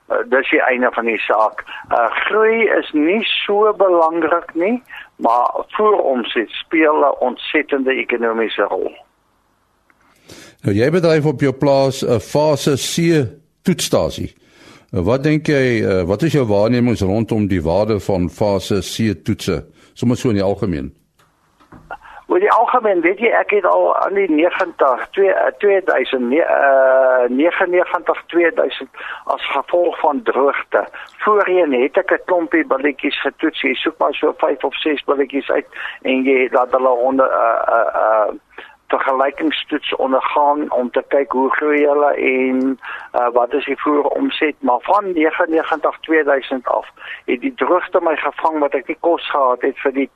Uh, 0.10 0.24
dis 0.32 0.50
die 0.50 0.62
einde 0.64 0.92
van 0.94 1.06
die 1.06 1.20
saak. 1.20 1.66
Uh, 1.92 2.08
groei 2.28 2.68
is 2.80 2.92
nie 2.94 3.24
so 3.46 3.74
belangrik 3.74 4.54
nie 4.54 4.82
maar 5.18 5.64
voer 5.68 6.02
omset 6.02 6.50
speel 6.50 6.96
'n 6.96 7.20
ontsettende 7.20 7.92
ekonomiese 7.92 8.62
rol. 8.62 8.92
Nou 10.62 10.76
jy 10.76 10.90
bedryf 10.92 11.26
op 11.26 11.42
jou 11.42 11.54
plaas 11.54 12.06
'n 12.06 12.20
fase 12.20 12.76
C 12.76 13.26
toetsstasie 13.62 14.36
wat 14.91 15.24
dink 15.24 15.48
jy 15.48 15.82
uh, 15.84 16.03
wat 16.08 16.22
is 16.24 16.34
jou 16.34 16.46
waarnemings 16.48 17.01
rondom 17.01 17.48
die 17.48 17.62
waarde 17.62 18.00
van 18.00 18.29
fase 18.29 18.79
C 18.79 19.13
toetse 19.24 19.65
sommer 19.94 20.17
so 20.17 20.29
in 20.29 20.39
die 20.39 20.44
algemeen? 20.44 20.94
Oor 22.27 22.39
die 22.39 22.51
algemeen 22.51 23.01
weet 23.01 23.20
jy 23.24 23.29
ek 23.32 23.53
het 23.56 23.65
al 23.67 23.86
aan 23.96 24.17
die 24.20 24.27
90 24.32 25.03
2000 25.15 26.34
uh 26.39 27.27
99 27.32 28.24
2000 28.27 28.89
as 29.36 29.46
gevolg 29.51 30.00
van 30.00 30.24
droogte. 30.24 30.84
Voorheen 31.24 31.74
het 31.82 31.98
ek 31.98 32.12
'n 32.12 32.25
klompie 32.25 32.65
balletjies 32.67 33.22
getoets. 33.22 33.62
Jy 33.62 33.74
soek 33.74 33.98
maar 33.98 34.13
so 34.13 34.34
5 34.38 34.63
of 34.63 34.75
6 34.75 35.03
balletjies 35.03 35.50
uit 35.50 35.67
en 36.01 36.24
jy 36.24 36.48
laat 36.51 36.72
hulle 36.72 36.89
onder 36.89 37.27
uh 37.27 37.62
uh, 37.77 37.88
uh 38.03 38.29
vergelykingstoets 38.88 39.96
ondergaan 39.96 40.72
om 40.72 40.91
te 40.91 41.03
kyk 41.08 41.32
hoe 41.32 41.50
groei 41.56 41.86
hulle 41.86 42.12
en 42.13 42.60
uh, 43.15 43.27
wat 43.34 43.53
is 43.53 43.65
die 43.65 43.79
voer 43.79 44.08
omset. 44.08 44.56
Maar 44.60 44.79
van 44.82 45.12
99 45.13 45.98
2000 46.01 46.67
af 46.67 46.88
het 47.25 47.41
die 47.41 47.53
droogte 47.53 48.00
my 48.01 48.15
gevang 48.15 48.60
wat 48.60 48.74
ek 48.79 48.88
nie 48.88 48.98
kos 49.00 49.29
gehad 49.29 49.62
het 49.62 49.79
vir 49.84 49.96
die 49.98 50.10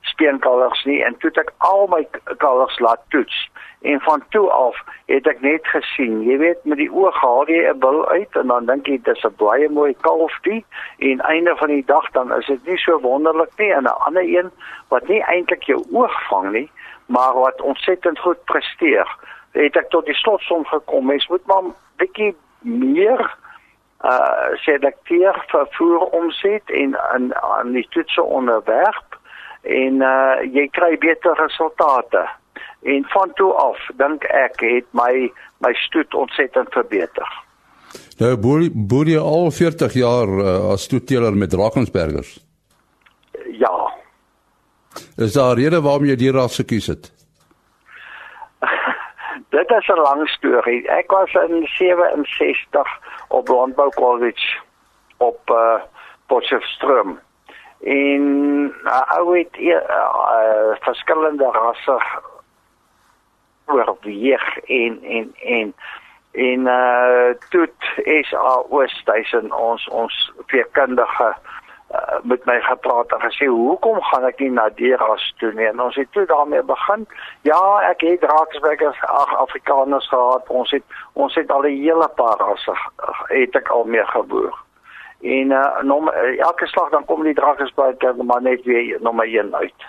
speenkalvers 0.00 0.84
nie. 0.84 1.00
En 1.04 1.16
toe 1.18 1.32
het 1.32 1.40
ek 1.46 1.54
al 1.70 1.86
my 1.88 2.04
kalvers 2.36 2.78
laat 2.84 3.00
toets. 3.08 3.48
En 3.80 4.00
van 4.00 4.22
toe 4.34 4.50
af 4.50 4.76
het 5.06 5.26
ek 5.30 5.40
net 5.40 5.66
gesien 5.72 6.20
jy 6.26 6.36
weet 6.42 6.64
met 6.68 6.80
die 6.82 6.90
oog 6.92 7.16
haal 7.22 7.48
jy 7.48 7.64
'n 7.70 7.80
bil 7.80 8.04
uit 8.08 8.36
en 8.36 8.52
dan 8.52 8.66
dink 8.66 8.86
jy 8.86 9.00
dis 9.08 9.24
'n 9.24 9.36
baie 9.40 9.68
mooi 9.68 9.94
kalf 10.00 10.34
die. 10.42 10.64
En 10.98 11.20
einde 11.20 11.56
van 11.56 11.68
die 11.68 11.84
dag 11.86 12.10
dan 12.10 12.34
is 12.34 12.46
dit 12.46 12.66
nie 12.66 12.78
so 12.78 13.00
wonderlik 13.00 13.52
nie. 13.56 13.72
En 13.72 13.84
'n 13.84 14.00
ander 14.04 14.22
een 14.22 14.50
wat 14.88 15.08
nie 15.08 15.22
eintlik 15.22 15.62
jou 15.62 15.80
oog 15.92 16.28
vang 16.28 16.52
nie 16.52 16.70
maar 17.08 17.34
wat 17.34 17.60
ontsettend 17.60 18.18
goed 18.18 18.44
presteer. 18.44 19.08
Het 19.56 19.76
ek 19.80 19.88
tot 19.90 20.06
die 20.06 20.16
slotsom 20.16 20.64
gekom, 20.68 21.06
mens 21.08 21.26
moet 21.32 21.46
maar 21.48 21.70
bietjie 22.00 22.34
meer 22.62 23.24
uh 24.04 24.54
selekteer 24.62 25.34
vir 25.50 25.64
voer 25.74 26.04
omset 26.14 26.70
en 26.70 26.94
aan 27.10 27.32
aan 27.34 27.72
die 27.74 27.86
toetse 27.90 28.22
onderwerp 28.22 29.16
en 29.62 30.02
uh 30.06 30.38
jy 30.54 30.68
kry 30.70 30.92
beter 31.02 31.34
resultate. 31.40 32.28
En 32.82 33.04
van 33.10 33.32
toe 33.34 33.52
af 33.52 33.80
dink 33.98 34.24
ek 34.24 34.60
het 34.62 34.86
my 34.92 35.30
my 35.64 35.72
stoet 35.88 36.14
ontsettend 36.14 36.70
verbeter. 36.72 37.28
Nou 38.18 38.36
boer 38.36 38.68
boer 38.72 39.10
jy 39.10 39.18
al 39.18 39.50
40 39.50 39.98
jaar 39.98 40.28
uh, 40.28 40.70
as 40.74 40.86
stoetteler 40.86 41.34
met 41.34 41.50
Drakensbergers? 41.50 42.38
Is 45.18 45.32
daar 45.32 45.54
'n 45.54 45.58
rede 45.58 45.80
waarom 45.82 46.04
jy 46.04 46.16
die 46.16 46.32
ras 46.32 46.56
gekies 46.56 46.86
het? 46.86 47.12
Dit 49.56 49.70
is 49.70 49.86
'n 49.88 50.00
lang 50.00 50.28
storie. 50.28 50.88
Ek 50.88 51.10
was 51.10 51.32
in 51.32 51.66
67 51.66 52.98
op 53.28 53.48
Landbou 53.48 53.90
College 53.90 54.58
op 55.16 55.40
uh, 55.50 55.82
Potchefstroom. 56.26 57.18
En 57.80 58.24
uh, 58.84 59.18
ou 59.18 59.38
het 59.38 59.56
uh, 59.58 59.74
uh, 59.74 60.76
verskillende 60.80 61.50
rasse 61.50 61.98
oorweeg 63.66 64.58
en 64.58 65.02
en 65.02 65.34
en 65.42 65.74
en 66.32 66.60
uh 66.60 67.30
toe 67.48 67.68
is 67.96 68.34
al 68.34 68.66
Oosthuizen 68.70 69.52
ons 69.52 69.88
ons 69.88 70.32
veerkundige 70.46 71.36
uh, 71.92 72.18
met 72.22 72.44
my 72.44 72.60
gepraat 72.60 73.12
en 73.12 73.20
gesê 73.20 73.46
hoekom 73.46 74.00
gaan 74.10 74.24
ek 74.28 74.40
nie 74.40 74.50
na 74.50 74.68
die 74.76 74.94
ras 74.96 75.24
toe 75.40 75.52
nie? 75.56 75.66
En 75.70 75.80
ons 75.80 75.96
het 75.96 76.10
toe 76.12 76.26
daarmee 76.26 76.62
begin. 76.62 77.06
Ja 77.48 77.60
ek 77.90 78.04
het 78.06 78.20
Drakensbergers 78.20 79.02
ag 79.08 79.34
Afrikaners 79.36 80.08
gehad. 80.08 80.48
Ons 80.48 80.70
het 80.76 80.84
ons 81.12 81.34
het 81.34 81.50
al 81.50 81.66
'n 81.66 81.82
hele 81.82 82.08
paar 82.20 82.38
rasse 82.38 82.74
het 83.28 83.56
ek 83.56 83.68
al 83.68 83.84
mee 83.84 84.04
geboer. 84.04 84.54
En 85.20 85.50
uh, 85.50 85.82
nom, 85.82 86.08
elke 86.38 86.66
slag 86.66 86.90
dan 86.90 87.04
kom 87.04 87.24
die 87.24 87.34
Drakensbergers 87.34 88.22
maar 88.22 88.42
net 88.42 88.64
weer 88.64 88.98
nommer 89.00 89.26
1 89.26 89.54
uit. 89.54 89.82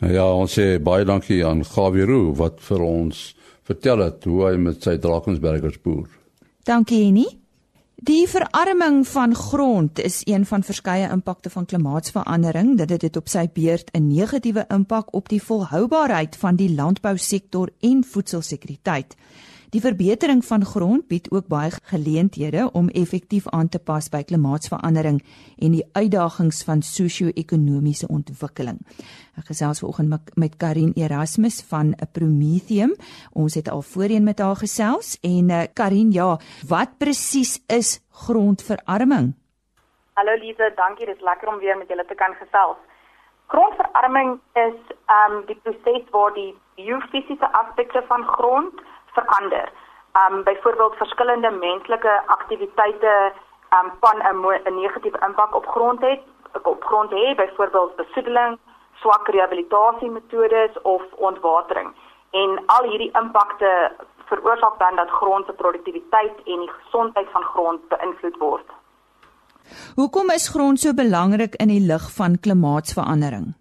Nou 0.00 0.12
ja 0.12 0.24
ons 0.32 0.58
sê 0.58 0.78
baie 0.82 1.04
dankie 1.04 1.46
aan 1.46 1.64
Gawiru 1.64 2.32
wat 2.36 2.60
vir 2.60 2.82
ons 2.82 3.36
vertel 3.62 3.98
het 3.98 4.24
hoe 4.24 4.46
hy 4.48 4.56
met 4.56 4.82
sy 4.82 4.98
Drakensbergers 4.98 5.80
boer. 5.84 6.08
Dankie 6.64 7.04
Henny 7.04 7.39
Die 8.00 8.28
verarming 8.28 9.02
van 9.08 9.34
grond 9.34 9.98
is 10.00 10.20
een 10.24 10.46
van 10.46 10.62
verskeie 10.62 11.08
impakte 11.12 11.50
van 11.50 11.66
klimaatsverandering 11.66 12.78
dit 12.96 13.16
op 13.16 13.28
sy 13.28 13.44
beurt 13.52 13.90
'n 13.92 14.06
negatiewe 14.06 14.64
impak 14.68 15.12
op 15.14 15.28
die 15.28 15.42
volhoubaarheid 15.42 16.36
van 16.36 16.56
die 16.56 16.74
landbousektor 16.74 17.68
en 17.80 18.04
voedselsekuriteit. 18.04 19.16
Die 19.70 19.80
verbetering 19.80 20.40
van 20.42 20.64
grond 20.66 21.06
bied 21.06 21.28
ook 21.30 21.46
baie 21.46 21.70
geleenthede 21.92 22.70
om 22.72 22.88
effektief 22.88 23.44
aan 23.54 23.68
te 23.68 23.78
pas 23.78 24.08
by 24.10 24.24
klimaatsverandering 24.26 25.20
en 25.62 25.76
die 25.76 25.84
uitdagings 25.94 26.64
van 26.66 26.82
sosio-ekonomiese 26.82 28.08
ontwikkeling. 28.10 28.80
Ek 29.38 29.46
gesels 29.52 29.84
vanoggend 29.84 30.34
met 30.34 30.58
Karin 30.58 30.90
Erasmus 30.98 31.60
van 31.70 31.94
Prometheum. 32.18 32.96
Ons 33.30 33.54
het 33.54 33.70
al 33.70 33.86
voorheen 33.92 34.26
met 34.26 34.42
haar 34.42 34.58
gesels 34.58 35.14
en 35.22 35.54
uh, 35.54 35.62
Karin, 35.70 36.10
ja, 36.10 36.34
wat 36.66 36.98
presies 36.98 37.60
is 37.70 38.00
grondverarming? 38.26 39.36
Hallo 40.18 40.34
Lize, 40.34 40.72
dankie, 40.74 41.06
dit 41.06 41.14
is 41.14 41.22
lekker 41.22 41.48
om 41.48 41.62
weer 41.62 41.78
met 41.78 41.88
julle 41.88 42.04
te 42.10 42.18
kan 42.18 42.34
gesels. 42.42 42.82
Grondverarming 43.54 44.40
is 44.58 44.78
ehm 45.06 45.38
um, 45.38 45.42
die 45.46 45.58
proses 45.62 46.10
waar 46.10 46.34
die 46.34 46.56
biofisiese 46.74 47.46
aspekte 47.62 48.02
van 48.10 48.26
grond 48.34 48.88
verander. 49.12 49.72
Um 50.20 50.42
byvoorbeeld 50.42 50.94
verskillende 50.94 51.50
menslike 51.50 52.22
aktiwiteite 52.26 53.32
um 53.78 53.92
van 54.00 54.18
'n 54.22 54.74
negatiewe 54.80 55.18
impak 55.26 55.54
op 55.54 55.66
grond 55.66 56.00
het, 56.00 56.20
op 56.62 56.84
grond 56.84 57.10
het, 57.10 57.36
byvoorbeeld 57.36 57.96
besoedeling, 57.96 58.58
swak 58.94 59.28
rehabilitasiemetodes 59.28 60.82
of 60.82 61.02
ontwatering. 61.16 61.94
En 62.30 62.62
al 62.66 62.84
hierdie 62.90 63.12
impakte 63.22 63.92
veroorsaak 64.24 64.78
dan 64.78 64.96
dat 64.96 65.10
grond 65.10 65.46
se 65.46 65.52
produktiwiteit 65.52 66.36
en 66.44 66.60
die 66.64 66.72
gesondheid 66.82 67.28
van 67.30 67.42
grond 67.42 67.88
beïnvloed 67.88 68.36
word. 68.38 68.68
Hoekom 69.94 70.30
is 70.30 70.48
grond 70.48 70.80
so 70.80 70.94
belangrik 70.94 71.54
in 71.54 71.68
die 71.68 71.86
lig 71.86 72.10
van 72.14 72.38
klimaatsverandering? 72.40 73.54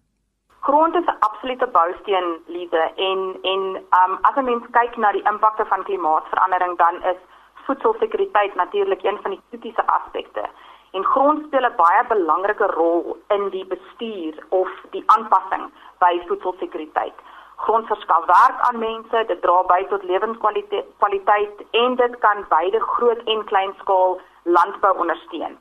Grond 0.69 0.95
is 0.95 1.07
'n 1.11 1.19
absolute 1.27 1.67
bousteen 1.77 2.27
liefde 2.45 2.83
en 3.09 3.19
en 3.53 3.61
um, 3.99 4.13
as 4.29 4.35
'n 4.35 4.49
mens 4.49 4.65
kyk 4.77 4.97
na 4.97 5.11
die 5.11 5.27
impakte 5.31 5.65
van 5.65 5.83
klimaatsverandering 5.83 6.77
dan 6.77 6.95
is 7.11 7.19
voedselsekuriteit 7.65 8.55
natuurlik 8.55 9.03
een 9.03 9.19
van 9.21 9.31
die 9.31 9.41
kritiese 9.49 9.83
aspekte 9.97 10.43
en 10.91 11.03
grond 11.13 11.45
speel 11.45 11.65
'n 11.69 11.79
baie 11.85 12.03
belangrike 12.07 12.67
rol 12.81 13.17
in 13.35 13.49
die 13.49 13.65
bestuur 13.73 14.33
of 14.49 14.69
die 14.89 15.03
aanpassing 15.05 15.65
by 16.03 16.13
voedselsekuriteit. 16.27 17.17
Grond 17.55 17.87
verskaf 17.87 18.25
werk 18.25 18.59
aan 18.67 18.79
mense, 18.79 19.23
dit 19.27 19.41
dra 19.41 19.63
by 19.63 19.81
tot 19.89 20.03
lewenskwaliteit 20.03 21.55
en 21.71 21.95
dit 21.95 22.19
kan 22.19 22.45
beide 22.49 22.79
groot 22.79 23.21
en 23.23 23.43
klein 23.45 23.73
skaal 23.81 24.21
landbou 24.43 24.97
ondersteun. 24.97 25.57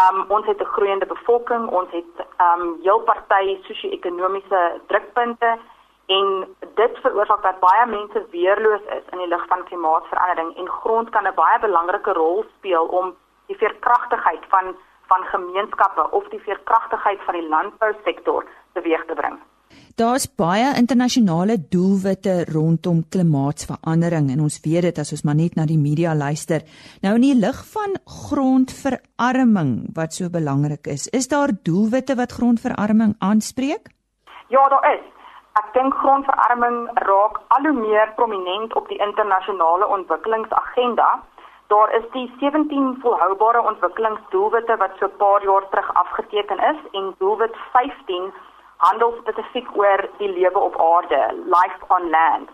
Um 0.00 0.24
ons 0.28 0.46
het 0.46 0.60
'n 0.60 0.72
groeiende 0.74 1.06
bevolking, 1.06 1.68
ons 1.68 1.90
het 1.90 2.26
um 2.48 2.78
heel 2.82 3.00
party 3.00 3.58
sosio-ekonomiese 3.62 4.80
drukpunte 4.86 5.58
en 6.06 6.56
dit 6.74 6.98
veroorsaak 7.02 7.42
dat 7.42 7.60
baie 7.60 7.86
mense 7.86 8.26
weerloos 8.30 8.84
is 8.96 9.04
in 9.10 9.18
die 9.18 9.26
lig 9.26 9.46
van 9.46 9.64
klimaatsverandering 9.64 10.56
en 10.56 10.68
grond 10.68 11.10
kan 11.10 11.26
'n 11.26 11.34
baie 11.34 11.58
belangrike 11.58 12.12
rol 12.12 12.44
speel 12.56 12.84
om 12.84 13.14
die 13.46 13.56
veerkragtigheid 13.56 14.44
van 14.48 14.76
van 15.06 15.24
gemeenskappe 15.24 16.10
of 16.10 16.28
die 16.28 16.40
veerkragtigheid 16.40 17.20
van 17.22 17.34
die 17.34 17.48
landbousektor 17.48 18.44
teweeg 18.72 19.04
te 19.04 19.14
bring. 19.14 19.38
Daar's 20.00 20.24
baie 20.32 20.68
internasionale 20.80 21.54
doelwitte 21.72 22.34
rondom 22.48 23.02
klimaatsverandering 23.12 24.30
en 24.32 24.40
ons 24.46 24.56
weet 24.64 24.86
dit 24.86 25.00
as 25.02 25.12
ons 25.12 25.22
maar 25.28 25.36
net 25.36 25.58
na 25.58 25.66
die 25.68 25.76
media 25.76 26.14
luister. 26.16 26.64
Nou 27.04 27.12
in 27.18 27.26
die 27.26 27.36
lig 27.36 27.58
van 27.74 27.98
grondverarming 28.14 29.74
wat 29.98 30.16
so 30.16 30.32
belangrik 30.32 30.88
is, 30.94 31.04
is 31.12 31.28
daar 31.28 31.52
doelwitte 31.68 32.16
wat 32.16 32.32
grondverarming 32.32 33.12
aanspreek? 33.28 33.92
Ja, 34.48 34.64
daar 34.72 34.88
is. 34.94 35.04
Ek 35.60 35.68
dink 35.76 35.92
grondverarming 36.00 36.78
raak 37.04 37.42
al 37.52 37.68
hoe 37.68 37.76
meer 37.84 38.16
prominent 38.16 38.72
op 38.80 38.88
die 38.88 39.02
internasionale 39.04 39.84
ontwikkelingsagenda. 40.00 41.10
Daar 41.68 41.92
is 42.00 42.06
die 42.16 42.30
17 42.40 42.94
volhoubare 43.04 43.68
ontwikkelingsdoelwitte 43.68 44.80
wat 44.80 44.96
so 44.96 45.12
'n 45.12 45.18
paar 45.20 45.44
jaar 45.44 45.68
terug 45.68 45.94
afgeteken 45.94 46.58
is 46.72 46.80
en 46.92 47.14
doelwit 47.18 47.56
15 47.76 48.32
handel 48.84 49.14
spesifiek 49.20 49.68
oor 49.76 50.08
die 50.18 50.32
lewe 50.32 50.58
op 50.58 50.76
aarde, 50.80 51.22
life 51.54 51.88
on 51.96 52.10
land. 52.10 52.50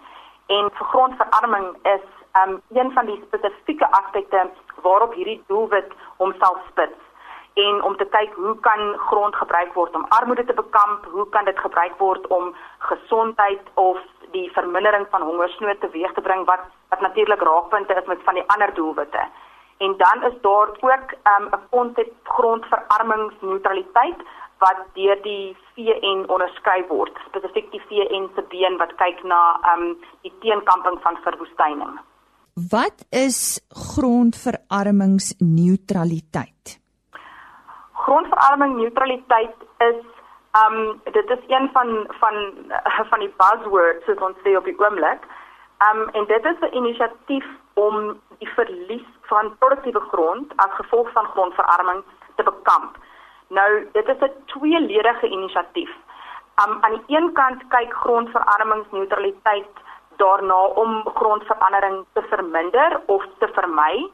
En 0.47 0.71
vir 0.79 0.87
grondverarming 0.93 1.73
is 1.83 2.07
um 2.43 2.61
een 2.79 2.93
van 2.93 3.07
die 3.07 3.21
spesifieke 3.27 3.91
aspekte 4.01 4.51
waarop 4.83 5.15
hierdie 5.15 5.43
doelwit 5.47 5.93
homself 6.17 6.59
spits 6.71 7.07
en 7.57 7.83
om 7.83 7.97
te 7.97 8.05
kyk 8.13 8.35
hoe 8.35 8.55
kan 8.61 8.81
grond 9.09 9.37
gebruik 9.37 9.73
word 9.75 9.95
om 9.97 10.05
armoede 10.19 10.45
te 10.45 10.53
bekamp, 10.53 11.07
hoe 11.13 11.29
kan 11.29 11.45
dit 11.49 11.59
gebruik 11.59 11.95
word 11.99 12.27
om 12.27 12.55
gesondheid 12.79 13.71
of 13.75 13.99
die 14.35 14.51
vermindering 14.53 15.07
van 15.11 15.23
hongersnood 15.25 15.81
teweeg 15.81 16.13
te 16.13 16.25
bring 16.27 16.45
wat 16.51 16.65
wat 16.93 17.01
natuurlik 17.01 17.43
raakpunte 17.49 17.95
is 18.01 18.07
met 18.13 18.21
van 18.25 18.35
die 18.35 18.45
ander 18.55 18.75
doelwitte. 18.75 19.23
En 19.79 19.97
dan 20.03 20.23
is 20.29 20.37
daar 20.41 20.69
ook 20.69 20.85
um, 21.33 21.45
'n 21.49 21.55
um, 21.55 21.61
konsep 21.71 22.13
grondverarmingsneutraliteit 22.23 24.21
wat 24.59 24.77
deur 24.95 25.23
die 25.23 25.57
VN 25.75 26.25
onderskryf 26.33 26.89
word, 26.89 27.19
spesifiek 27.29 27.71
die 27.75 27.83
VN 27.89 28.25
se 28.35 28.43
been 28.53 28.77
wat 28.81 28.93
kyk 29.03 29.19
na 29.25 29.61
um 29.75 29.85
die 30.25 30.35
teenkamping 30.45 30.99
van 31.05 31.17
verwoestyning. 31.25 31.95
Wat 32.73 32.99
is 33.11 33.39
grondverarmingsneutraliteit? 33.93 36.65
Grondverarming 38.07 38.73
neutraliteit 38.77 39.57
is 39.79 40.01
um 40.65 40.77
dit 41.13 41.31
is 41.31 41.43
een 41.53 41.69
van 41.73 41.89
van 42.21 42.35
van 43.11 43.21
die 43.21 43.35
buzzwords 43.43 44.05
soos 44.07 44.25
ons 44.29 44.39
sê 44.45 44.51
op 44.57 44.65
die 44.65 44.81
oomblik. 44.81 45.23
Um 45.85 46.01
en 46.17 46.25
dit 46.33 46.45
is 46.45 46.59
'n 46.61 46.75
inisiatief 46.81 47.47
om 47.75 48.21
die 48.39 48.49
verlies 48.49 49.09
van 49.29 49.57
produktiewe 49.59 50.01
grond 50.01 50.53
as 50.57 50.73
gevolg 50.81 51.13
van 51.13 51.27
grondverarming 51.35 52.05
te 52.37 52.43
bekamp. 52.43 52.97
Nou, 53.49 53.89
dit 53.93 54.09
is 54.09 54.21
'n 54.21 54.33
tweeledige 54.45 55.27
inisiatief. 55.27 55.91
Um, 56.67 56.79
aan 56.81 56.91
die 56.91 57.17
een 57.17 57.33
kant 57.33 57.63
kyk 57.69 57.95
grondverarmingsneutraliteit 57.95 59.69
daarna 60.17 60.65
om 60.65 61.09
grondverandering 61.15 62.05
te 62.13 62.23
verminder 62.23 63.01
of 63.07 63.25
te 63.39 63.49
vermy. 63.49 64.11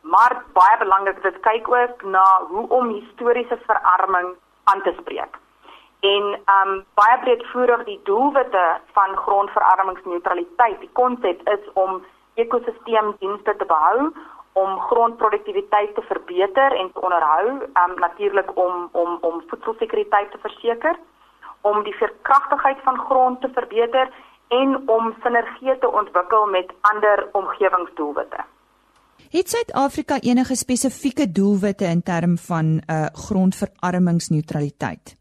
Maar 0.00 0.42
baie 0.52 0.78
belangrik, 0.78 1.22
dit 1.22 1.40
kyk 1.40 1.68
ook 1.68 2.02
na 2.02 2.40
hoe 2.48 2.68
om 2.68 2.88
historiese 2.88 3.58
verarming 3.66 4.34
aan 4.64 4.82
te 4.82 4.94
spreek. 5.00 5.36
En 6.00 6.24
um 6.56 6.84
baie 6.94 7.18
breedvoerig 7.20 7.84
die 7.84 8.00
doelwitte 8.02 8.80
van 8.92 9.16
grondverarmingsneutraliteit, 9.16 10.80
die 10.80 10.90
konsep 10.92 11.48
is 11.48 11.72
om 11.72 12.04
ekosisteemdienste 12.34 13.56
te 13.56 13.64
behou 13.64 14.12
om 14.52 14.80
grondproduktiwiteit 14.80 15.94
te 15.94 16.02
verbeter 16.02 16.76
en 16.76 16.92
te 16.92 17.00
onderhou, 17.00 17.46
um, 17.62 17.98
natuurlik 17.98 18.56
om 18.56 18.88
om 18.92 19.18
om 19.20 19.42
voedselsekuriteit 19.46 20.30
te 20.30 20.38
verseker, 20.38 20.98
om 21.60 21.84
die 21.84 21.94
verkragtigheid 21.94 22.78
van 22.84 22.98
grond 22.98 23.40
te 23.40 23.50
verbeter 23.52 24.10
en 24.48 24.88
om 24.88 25.14
sinergie 25.22 25.78
te 25.78 25.90
ontwikkel 25.90 26.46
met 26.46 26.72
ander 26.80 27.28
omgewingsdoelwitte. 27.32 28.44
Het 29.30 29.48
Suid-Afrika 29.48 30.20
enige 30.20 30.56
spesifieke 30.56 31.32
doelwitte 31.32 31.84
in 31.84 32.02
term 32.02 32.38
van 32.38 32.64
'n 32.64 32.82
uh, 32.90 33.06
grondverarmingsneutraliteit? 33.12 35.16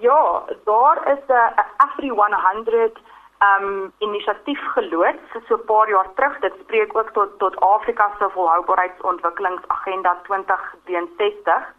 Ja, 0.00 0.42
daar 0.64 1.12
is 1.12 1.18
'n 1.28 1.32
uh, 1.32 1.58
Afri 1.76 2.08
100 2.08 2.98
um 3.40 3.92
inisiatief 3.98 4.60
geloods 4.74 5.46
so 5.48 5.54
'n 5.56 5.64
paar 5.64 5.88
jaar 5.88 6.08
terug. 6.14 6.38
Dit 6.38 6.54
spreek 6.60 6.98
ook 6.98 7.10
tot 7.10 7.38
tot 7.38 7.60
Afrika 7.60 8.10
se 8.18 8.28
volhoubaarheidsontwikkelingsagenda 8.30 10.18
2063. 10.22 11.74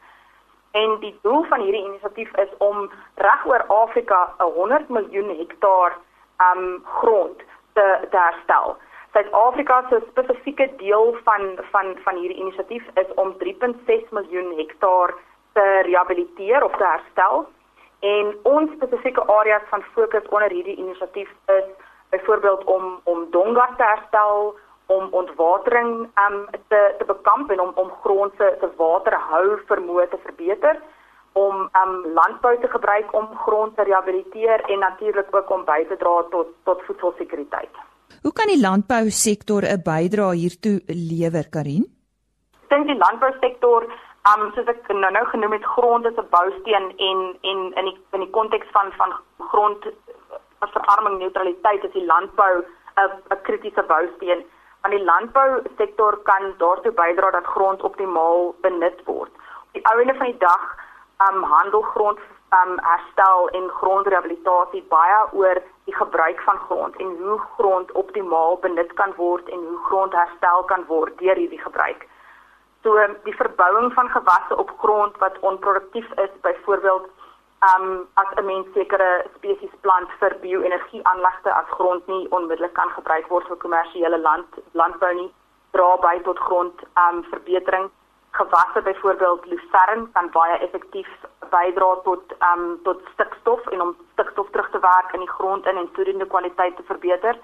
En 0.71 0.99
die 0.99 1.19
doel 1.21 1.43
van 1.43 1.59
hierdie 1.59 1.85
inisiatief 1.85 2.37
is 2.37 2.57
om 2.57 2.91
regoor 3.15 3.63
Afrika 3.67 4.33
'n 4.37 4.43
100 4.43 4.89
miljoen 4.89 5.37
hektaar 5.37 5.97
um 6.51 6.83
grond 6.83 7.37
te 7.73 8.07
te 8.09 8.17
herstel. 8.17 8.77
Suid-Afrika 9.13 9.85
se 9.89 10.03
spesifieke 10.09 10.73
deel 10.77 11.17
van 11.23 11.59
van 11.71 11.97
van 12.03 12.15
hierdie 12.15 12.37
inisiatief 12.37 12.83
is 12.93 13.13
om 13.13 13.35
3.6 13.37 14.09
miljoen 14.09 14.57
hektaar 14.57 15.13
te 15.53 15.81
rehabiliteer 15.81 16.63
of 16.63 16.75
te 16.75 16.85
herstel. 16.85 17.47
En 17.99 18.35
ons 18.43 18.71
spesifieke 18.71 19.23
areas 19.27 19.63
van 19.69 19.83
fokus 19.93 20.27
onder 20.29 20.51
hierdie 20.51 20.75
inisiatief 20.75 21.29
is 21.45 21.65
byvoorbeeld 22.09 22.63
om 22.63 22.99
om 23.03 23.27
dongas 23.31 23.75
te 23.77 23.83
herstel, 23.83 24.55
om 24.85 25.07
ontwatering 25.11 26.09
um, 26.25 26.45
te 26.67 26.95
te 26.97 27.05
bekamp 27.05 27.51
en 27.51 27.59
om 27.59 27.71
om 27.75 27.91
grond 28.03 28.33
se 28.37 28.57
se 28.59 28.69
waterhou 28.77 29.59
vermoë 29.71 30.07
te 30.09 30.19
verbeter, 30.27 30.81
om 31.33 31.55
um, 31.81 31.95
landbou 32.19 32.59
te 32.59 32.67
gebruik 32.67 33.13
om 33.13 33.27
grond 33.45 33.75
te 33.75 33.83
rehabiliteer 33.83 34.61
en 34.61 34.79
natuurlik 34.79 35.35
ook 35.35 35.49
om 35.49 35.65
by 35.65 35.81
te 35.89 35.97
dra 35.97 36.23
tot 36.29 36.47
tot 36.63 36.81
voedselsekuriteit. 36.87 37.83
Hoe 38.21 38.33
kan 38.33 38.47
die 38.47 38.61
landbousektor 38.61 39.61
'n 39.63 39.81
bydrae 39.83 40.35
hiertoe 40.35 40.81
lewer, 40.87 41.49
Karin? 41.49 41.85
Ek 42.63 42.69
dink 42.69 42.87
die 42.87 42.97
landbousektor 42.97 43.85
Um 44.25 44.47
soos 44.55 44.69
ek 44.71 44.87
nou 44.89 45.09
nou 45.13 45.21
genoem 45.29 45.53
het 45.53 45.65
grond 45.75 46.05
is 46.09 46.15
'n 46.17 46.29
bousteen 46.29 46.85
en 47.07 47.19
en 47.49 47.59
in 47.79 47.85
die 47.89 47.97
in 48.17 48.21
die 48.23 48.29
konteks 48.37 48.69
van 48.77 48.91
van 48.97 49.11
grond 49.49 49.85
as 50.65 50.71
verarming 50.77 51.17
neutraliteit 51.19 51.83
is 51.83 51.91
die 51.91 52.05
landbou 52.05 52.53
'n 53.03 53.11
'n 53.35 53.41
kritiese 53.41 53.83
bousteen 53.91 54.41
want 54.81 54.93
die 54.93 55.03
landbousektor 55.03 56.17
kan 56.29 56.53
daartoe 56.57 56.91
bydra 56.91 57.31
dat 57.31 57.45
grond 57.45 57.81
optimaal 57.81 58.55
benut 58.61 58.99
word. 59.05 59.31
Op 59.65 59.73
die 59.73 59.85
ou 59.91 60.01
ende 60.01 60.15
van 60.15 60.25
die 60.25 60.37
dag 60.37 60.63
um 61.29 61.43
handel 61.43 61.81
grond 61.81 62.19
um 62.61 62.73
herstel 62.89 63.49
en 63.49 63.69
grondrehabilitasie 63.69 64.83
baie 64.89 65.21
oor 65.31 65.61
die 65.85 65.95
gebruik 65.95 66.41
van 66.41 66.57
grond 66.57 66.95
en 66.95 67.15
hoe 67.21 67.39
grond 67.57 67.91
optimaal 67.91 68.57
benut 68.57 68.93
kan 68.93 69.13
word 69.15 69.49
en 69.49 69.59
hoe 69.69 69.79
grond 69.85 70.13
herstel 70.13 70.63
kan 70.63 70.85
word 70.85 71.17
deur 71.17 71.35
hierdie 71.35 71.61
gebruik. 71.61 72.07
So 72.85 72.93
die 73.23 73.33
verbouing 73.35 73.93
van 73.93 74.09
gewasse 74.09 74.57
op 74.57 74.71
grond 74.77 75.17
wat 75.17 75.39
onproduktief 75.39 76.11
is, 76.11 76.29
byvoorbeeld 76.41 77.07
um 77.75 78.07
as 78.13 78.27
'n 78.35 78.45
mens 78.45 78.67
sekere 78.73 79.25
spesies 79.35 79.73
plant 79.81 80.09
vir 80.19 80.35
bio-energieaanlegte 80.41 81.53
as 81.53 81.69
grond 81.77 82.07
nie 82.07 82.27
onmiddellik 82.29 82.73
kan 82.73 82.89
gebruik 82.89 83.27
word 83.27 83.47
vir 83.47 83.57
kommersiële 83.57 84.19
land 84.19 84.45
landbou 84.71 85.13
nie, 85.13 85.33
dra 85.71 85.97
by 85.97 86.19
tot 86.19 86.39
grond 86.39 86.85
um 87.07 87.23
verbetering. 87.23 87.89
Gewasse 88.31 88.81
byvoorbeeld 88.81 89.45
lucern 89.45 90.11
kan 90.11 90.29
baie 90.29 90.57
effektief 90.57 91.09
bydra 91.49 91.95
tot 92.03 92.37
um 92.53 92.79
tot 92.83 93.01
stikstof 93.13 93.67
en 93.67 93.81
om 93.81 93.97
stikstof 94.13 94.49
terug 94.49 94.69
te 94.69 94.79
werk 94.79 95.13
in 95.13 95.19
die 95.19 95.35
grond 95.37 95.65
in 95.65 95.77
en 95.77 95.89
sodoende 95.95 96.27
kwaliteit 96.27 96.75
te 96.75 96.83
verbeter. 96.83 97.37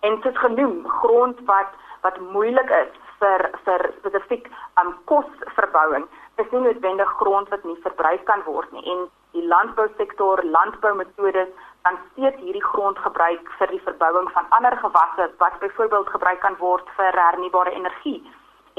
En 0.00 0.20
dit 0.20 0.38
genoem 0.38 0.88
grond 0.88 1.40
wat 1.44 1.70
wat 2.00 2.20
moeilik 2.20 2.70
is 2.70 3.09
vir 3.22 3.46
vir 3.64 3.86
spesifiek 3.98 4.50
um 4.82 4.92
kosverbouing 5.12 6.06
is 6.42 6.52
nie 6.52 6.62
noodwendig 6.66 7.16
grond 7.22 7.48
wat 7.54 7.64
nie 7.64 7.78
verbruik 7.86 8.24
kan 8.30 8.44
word 8.46 8.72
nie 8.72 8.84
en 8.94 9.08
die 9.36 9.46
landbousektor 9.54 10.42
landboumetodes 10.56 11.50
dan 11.82 11.98
steeds 12.10 12.40
hierdie 12.44 12.64
grond 12.72 12.98
gebruik 12.98 13.52
vir 13.58 13.72
die 13.74 13.82
verbouing 13.88 14.30
van 14.36 14.46
ander 14.58 14.76
gewasse 14.84 15.30
wat 15.42 15.58
byvoorbeeld 15.64 16.12
gebruik 16.16 16.40
kan 16.40 16.56
word 16.58 16.94
vir 16.96 17.20
hernubare 17.24 17.74
energie 17.80 18.20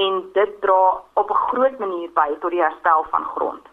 en 0.05 0.21
dit 0.33 0.61
dra 0.61 0.81
op 1.13 1.29
'n 1.29 1.43
groot 1.49 1.79
manier 1.79 2.09
by 2.13 2.29
tot 2.39 2.51
die 2.51 2.63
herstel 2.63 3.05
van 3.09 3.25
grond. 3.35 3.65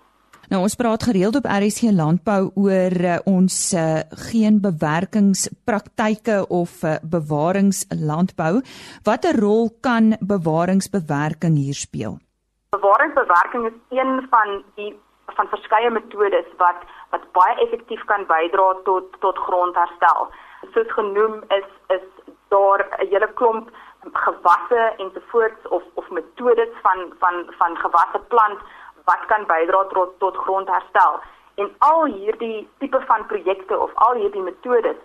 Nou 0.49 0.63
ons 0.65 0.75
praat 0.81 1.03
gereeld 1.05 1.37
op 1.37 1.45
RSG 1.45 1.91
landbou 1.93 2.51
oor 2.57 2.95
uh, 3.05 3.17
ons 3.29 3.57
uh, 3.77 4.01
geen 4.31 4.61
bewerkingspraktyke 4.65 6.39
of 6.49 6.73
uh, 6.83 6.95
bewaringslandbou. 7.15 8.63
Watter 9.05 9.37
rol 9.37 9.69
kan 9.85 10.17
bewaringsbewerking 10.21 11.59
hier 11.61 11.77
speel? 11.77 12.17
Bewaringsbewerking 12.73 13.67
is 13.69 13.77
een 13.99 14.25
van 14.31 14.65
die 14.81 14.95
van 15.37 15.53
verskeie 15.53 15.91
metodes 15.91 16.49
wat 16.57 16.81
wat 17.13 17.29
baie 17.37 17.61
effektief 17.67 18.01
kan 18.09 18.25
bydra 18.33 18.71
tot 18.89 19.21
tot 19.21 19.45
grondherstel. 19.51 20.33
Soos 20.73 20.97
genoem 20.97 21.45
is 21.61 21.69
is 21.97 22.09
daar 22.49 22.89
'n 22.89 23.07
hele 23.13 23.29
klomp 23.35 23.69
gewasse 24.13 24.93
ensovoorts 24.97 25.69
of 25.69 25.83
of 25.95 26.11
metodes 26.11 26.73
van 26.83 27.13
van 27.19 27.35
van 27.59 27.77
gewasse 27.77 28.21
plant 28.29 28.61
wat 29.11 29.27
kan 29.33 29.47
bydra 29.51 29.85
tot 29.92 30.14
tot 30.23 30.37
grondherstel. 30.47 31.21
En 31.62 31.71
al 31.90 32.05
hierdie 32.05 32.68
tipe 32.79 33.01
van 33.11 33.27
projekte 33.27 33.79
of 33.79 33.94
al 34.07 34.21
hierdie 34.23 34.44
metodes 34.51 34.99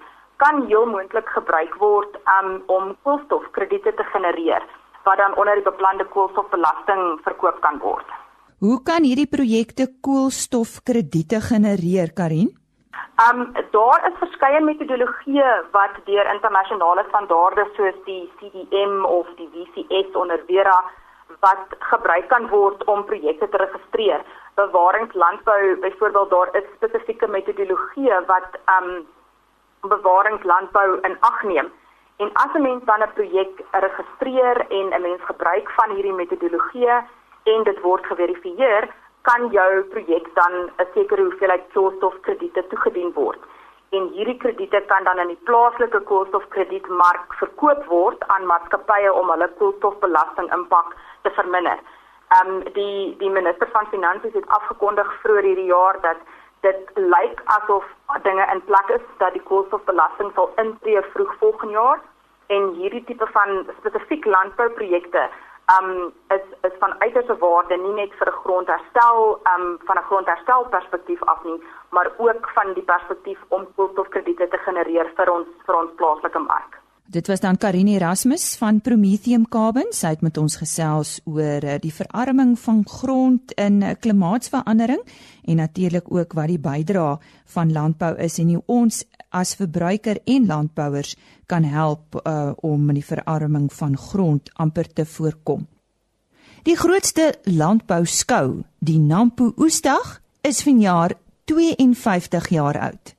kan 0.44 0.66
heel 0.68 0.86
moontlik 0.86 1.30
gebruik 1.38 1.76
word 1.82 2.18
um, 2.38 2.56
om 2.66 2.96
koolstofkrediete 3.04 3.94
te 4.00 4.06
genereer 4.14 4.66
wat 5.04 5.20
dan 5.20 5.36
onder 5.36 5.60
die 5.60 5.68
beplande 5.68 6.06
koolstofbelasting 6.16 7.20
verkoop 7.24 7.60
kan 7.62 7.80
word. 7.84 8.12
Hoe 8.64 8.78
kan 8.88 9.04
hierdie 9.04 9.28
projekte 9.28 9.90
koolstofkrediete 10.08 11.42
genereer, 11.44 12.14
Karin? 12.20 12.54
Um 13.24 13.42
daar 13.76 14.06
is 14.08 14.16
verskeie 14.22 14.62
metodologieë 14.64 15.50
wat 15.76 15.98
deur 16.08 16.30
internasionale 16.34 17.04
standaarde 17.10 17.66
soos 17.76 17.98
die 18.08 18.24
CDM 18.40 19.04
of 19.06 19.28
die 19.38 19.50
WCS 19.54 20.16
onder 20.22 20.42
Vera 20.48 20.78
wat 21.40 21.76
gebruik 21.80 22.28
kan 22.28 22.48
word 22.50 22.84
om 22.84 23.06
projekte 23.06 23.50
te 23.50 23.58
registreer. 23.58 24.22
Bewaringslandbou 24.56 25.76
byvoorbeeld 25.76 26.30
daar 26.30 26.56
is 26.56 26.64
spesifieke 26.76 27.28
metodologieë 27.28 28.26
wat 28.26 28.60
um 28.78 29.08
bewaringslandbou 29.82 31.00
in 31.02 31.18
ag 31.20 31.44
neem. 31.44 31.72
En 32.18 32.30
as 32.34 32.54
'n 32.54 32.62
mens 32.62 32.84
dan 32.86 33.02
'n 33.04 33.14
projek 33.14 33.62
registreer 33.72 34.58
en 34.70 34.94
'n 34.94 35.02
mens 35.02 35.22
gebruik 35.22 35.70
van 35.70 35.90
hierdie 35.96 36.14
metodologieë 36.14 37.04
en 37.44 37.64
dit 37.64 37.82
word 37.82 38.06
geverifieer, 38.06 38.90
kan 39.22 39.48
jou 39.48 39.82
projek 39.82 40.26
dan 40.34 40.54
'n 40.78 40.88
sekere 40.94 41.22
hoeveelheid 41.22 41.64
koolstofkrediete 41.74 42.68
toegedien 42.68 43.14
word. 43.14 43.40
En 43.94 44.08
hierdie 44.14 44.38
krediete 44.42 44.80
kan 44.90 45.04
dan 45.04 45.20
in 45.22 45.28
die 45.28 45.42
plaaslike 45.48 46.00
koolstofkredietmark 46.10 47.36
verkoop 47.42 47.84
word 47.90 48.24
aan 48.36 48.48
maatskappye 48.50 49.12
om 49.14 49.30
hulle 49.30 49.48
koolstofbelasting 49.60 50.50
impak 50.58 50.96
te 51.26 51.34
verminder. 51.40 51.84
Ehm 52.38 52.54
um, 52.54 52.64
die 52.78 53.16
die 53.20 53.30
minister 53.30 53.70
van 53.76 53.92
finansies 53.92 54.34
het 54.40 54.50
afgekondig 54.58 55.12
vroeër 55.26 55.50
hierdie 55.50 55.70
jaar 55.70 56.00
dat 56.08 56.26
dit 56.66 56.92
lyk 56.96 57.42
asof 57.58 57.86
dinge 58.30 58.46
in 58.54 58.64
plek 58.72 58.90
is 58.98 59.06
dat 59.22 59.38
die 59.38 59.46
koolstofbelasting 59.52 60.32
sal 60.36 60.50
intree 60.66 61.02
vroeg 61.14 61.38
volgende 61.40 61.74
jaar 61.74 62.02
en 62.58 62.70
hierdie 62.80 63.04
tipe 63.10 63.28
van 63.38 63.66
spesifiek 63.80 64.26
landbouprojekte 64.26 65.28
um 65.72 66.14
is 66.28 66.46
is 66.62 66.76
van 66.80 66.96
uiterste 67.00 67.38
waarde 67.38 67.78
nie 67.78 67.94
net 67.94 68.14
vir 68.20 68.28
'n 68.28 68.42
grondherstel 68.44 69.40
um 69.56 69.80
van 69.88 69.98
'n 69.98 70.08
grondherstel 70.10 70.68
perspektief 70.70 71.24
af 71.24 71.44
nie, 71.44 71.64
maar 71.90 72.12
ook 72.18 72.50
van 72.54 72.74
die 72.74 72.84
perspektief 72.84 73.40
om 73.48 73.68
koolstofkrediete 73.76 74.48
te 74.48 74.58
genereer 74.58 75.12
vir 75.16 75.32
ons 75.32 75.48
vir 75.66 75.76
ons 75.76 75.92
plaaslike 75.96 76.40
mark. 76.40 76.83
Dit 77.14 77.28
was 77.28 77.40
dan 77.40 77.58
Karin 77.58 77.88
Erasmus 77.88 78.56
van 78.56 78.82
Prometheum 78.82 79.44
Carbon. 79.48 79.92
Sy 79.94 80.16
het 80.16 80.24
met 80.26 80.38
ons 80.42 80.56
gesels 80.58 81.20
oor 81.30 81.62
eh, 81.62 81.76
die 81.78 81.94
verarming 81.94 82.56
van 82.58 82.80
grond 82.90 83.54
in 83.54 83.84
eh, 83.84 83.92
klimaatsverandering 84.00 85.04
en 85.46 85.62
natuurlik 85.62 86.10
ook 86.10 86.34
wat 86.34 86.50
die 86.50 86.58
bydrae 86.58 87.20
van 87.54 87.72
landbou 87.72 88.16
is 88.18 88.40
en 88.42 88.50
hoe 88.56 88.64
ons 88.66 89.04
as 89.30 89.54
verbruiker 89.62 90.24
en 90.26 90.50
landbouers 90.50 91.14
kan 91.46 91.64
help 91.64 92.18
uh, 92.26 92.52
om 92.66 92.90
die 92.94 93.06
verarming 93.06 93.70
van 93.74 93.98
grond 93.98 94.50
amper 94.54 94.90
te 94.94 95.06
voorkom. 95.06 95.68
Die 96.66 96.78
grootste 96.78 97.34
landbouskou, 97.44 98.64
die 98.80 99.00
Nampo 99.00 99.54
Oesdag, 99.58 100.22
is 100.42 100.64
vanjaar 100.66 101.14
52 101.46 102.50
jaar 102.50 102.80
oud. 102.90 103.16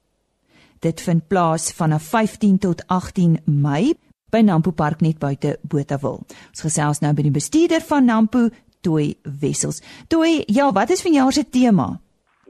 Dit 0.84 1.00
vind 1.00 1.28
plaas 1.28 1.72
van 1.72 2.00
15 2.00 2.58
tot 2.58 2.82
18 2.86 3.38
Mei 3.46 3.94
by 4.28 4.40
Nampo 4.44 4.70
Park 4.70 5.00
net 5.00 5.16
buite 5.18 5.56
Botawil. 5.64 6.18
Ons 6.52 6.64
gesels 6.66 6.98
nou 7.00 7.12
by 7.16 7.24
die 7.24 7.32
bestuurder 7.32 7.80
van 7.88 8.04
Nampo, 8.04 8.50
Toy 8.84 9.14
Wessels. 9.40 9.80
Toy, 10.12 10.42
ja, 10.52 10.66
wat 10.76 10.90
is 10.92 11.00
vanjaar 11.06 11.32
se 11.32 11.46
tema? 11.48 11.86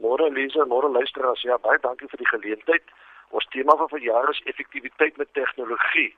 Môre 0.03 0.27
Lise, 0.35 0.65
môre 0.67 0.89
luisteraars. 0.91 1.45
Ja, 1.47 1.55
baie 1.63 1.79
dankie 1.79 2.09
vir 2.11 2.19
die 2.19 2.27
geleentheid. 2.27 2.91
Ons 3.31 3.47
tema 3.55 3.77
van 3.79 3.87
verjaar 3.93 4.27
is 4.33 4.41
effektiwiteit 4.51 5.15
met 5.21 5.31
tegnologie. 5.31 6.11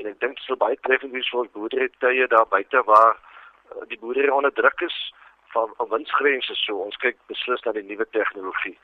En 0.00 0.08
ek 0.08 0.16
dink 0.24 0.40
dit 0.40 0.46
sal 0.48 0.56
baie 0.62 0.80
treffend 0.86 1.12
wees 1.12 1.28
vir 1.28 1.42
ons 1.42 1.52
boerderytye 1.58 2.30
daar 2.32 2.48
buite 2.48 2.80
waar 2.88 3.18
uh, 3.18 3.84
die 3.92 4.00
boerdery 4.00 4.32
onder 4.32 4.56
druk 4.56 4.80
is 4.88 4.96
van 5.52 5.76
winsgrense 5.92 6.56
so. 6.64 6.80
Ons 6.88 6.96
kyk 7.04 7.20
beslis 7.28 7.68
na 7.68 7.76
die 7.76 7.84
nuwe 7.84 8.08
tegnologie. 8.16 8.78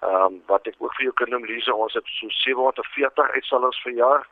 Ehm 0.00 0.24
um, 0.24 0.42
wat 0.46 0.66
ek 0.66 0.76
ook 0.78 0.94
vir 0.94 1.08
jou 1.08 1.14
kan 1.14 1.30
noem 1.30 1.44
Lise, 1.44 1.74
ons 1.74 1.94
het 1.94 2.06
so 2.06 2.28
740 2.30 3.30
uitstallings 3.34 3.80
vir 3.82 3.92
jaar. 3.92 4.28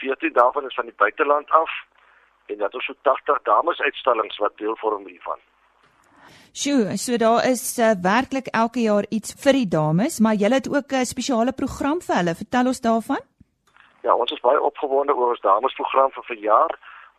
14 0.00 0.32
daarvan 0.32 0.66
is 0.66 0.74
van 0.74 0.84
die 0.84 0.96
buiteland 0.96 1.50
af 1.50 1.70
en 2.46 2.58
dat 2.58 2.74
ons 2.74 2.84
so 2.84 2.94
80 3.02 3.42
dames 3.42 3.80
uitstallings 3.80 4.36
wat 4.38 4.56
deel 4.56 4.76
vorm 4.76 5.06
hiervan. 5.06 5.40
Sjoe, 6.52 6.96
so 6.98 7.16
daar 7.16 7.44
is 7.46 7.78
uh, 7.78 7.92
werklik 8.02 8.50
elke 8.52 8.80
jaar 8.80 9.06
iets 9.08 9.34
vir 9.44 9.58
die 9.60 9.68
dames, 9.68 10.18
maar 10.20 10.34
jy 10.34 10.50
het 10.52 10.68
ook 10.68 10.92
'n 10.92 11.04
spesiale 11.04 11.52
program 11.52 12.00
vir 12.00 12.16
hulle. 12.16 12.34
Vertel 12.34 12.66
ons 12.66 12.80
daarvan. 12.80 13.22
Ja, 14.02 14.14
ons 14.14 14.32
is 14.32 14.40
baie 14.40 14.60
opgewonde 14.60 15.14
oor 15.14 15.30
ons 15.30 15.40
damesprogram 15.40 16.10
vir 16.10 16.24
verjaar. 16.24 16.72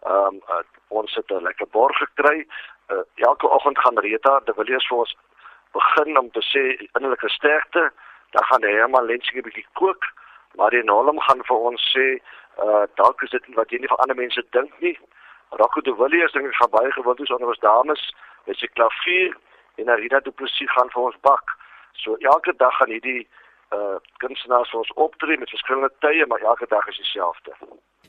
Ehm 0.04 0.28
um, 0.28 0.42
uh, 0.50 0.64
ons 0.88 1.16
het 1.16 1.32
'n 1.32 1.44
lekker 1.44 1.68
borg 1.72 1.98
gekry. 1.98 2.48
Uh, 2.92 3.04
elke 3.16 3.50
oggend 3.50 3.80
gaan 3.80 3.98
Rita 3.98 4.40
de 4.46 4.54
Villiers 4.54 4.88
vir 4.88 4.98
ons 4.98 5.16
begin 5.74 6.18
om 6.20 6.32
te 6.32 6.44
sê 6.52 6.64
innerlike 6.98 7.30
sterkte. 7.30 7.92
Dan 8.32 8.44
gaan 8.50 8.64
hy 8.64 8.72
helemaal 8.72 9.06
lensie 9.06 9.38
'n 9.38 9.48
bietjie 9.48 9.68
kook, 9.74 10.04
maar 10.56 10.70
die 10.70 10.84
Nolm 10.84 11.20
gaan 11.20 11.42
vir 11.50 11.58
ons 11.58 11.82
sê, 11.96 12.08
uh 12.66 12.86
dalk 12.96 13.22
is 13.24 13.30
dit 13.30 13.44
wat 13.56 13.70
jy 13.72 13.80
nie 13.80 13.92
vir 13.92 14.02
ander 14.04 14.16
mense 14.16 14.44
dink 14.52 14.72
nie. 14.80 14.98
Rocco 15.50 15.82
de 15.82 15.96
Villiers 15.96 16.32
dink 16.32 16.48
ek 16.48 16.60
gaan 16.60 16.76
baie 16.78 16.92
gewild 16.92 17.20
wees 17.20 17.32
onder 17.36 17.48
ons 17.48 17.60
dames 17.60 18.02
met 18.48 18.58
sy 18.58 18.68
klavier 18.68 19.36
en 19.76 19.90
Arina 19.90 20.20
Du 20.20 20.32
Plessis 20.32 20.72
gaan 20.72 20.90
vir 20.94 21.04
ons 21.10 21.20
bak. 21.22 21.56
So 21.94 22.16
elke 22.16 22.54
dag 22.58 22.74
gaan 22.78 22.94
hierdie 22.96 23.28
uh 23.76 23.98
kunstenaars 24.24 24.72
vir 24.72 24.80
ons 24.80 24.94
optree 24.96 25.38
met 25.40 25.50
verskillende 25.50 25.92
tye, 26.00 26.26
maar 26.28 26.40
elke 26.40 26.68
dag 26.70 26.88
is 26.88 26.98
dieselfde. 26.98 27.56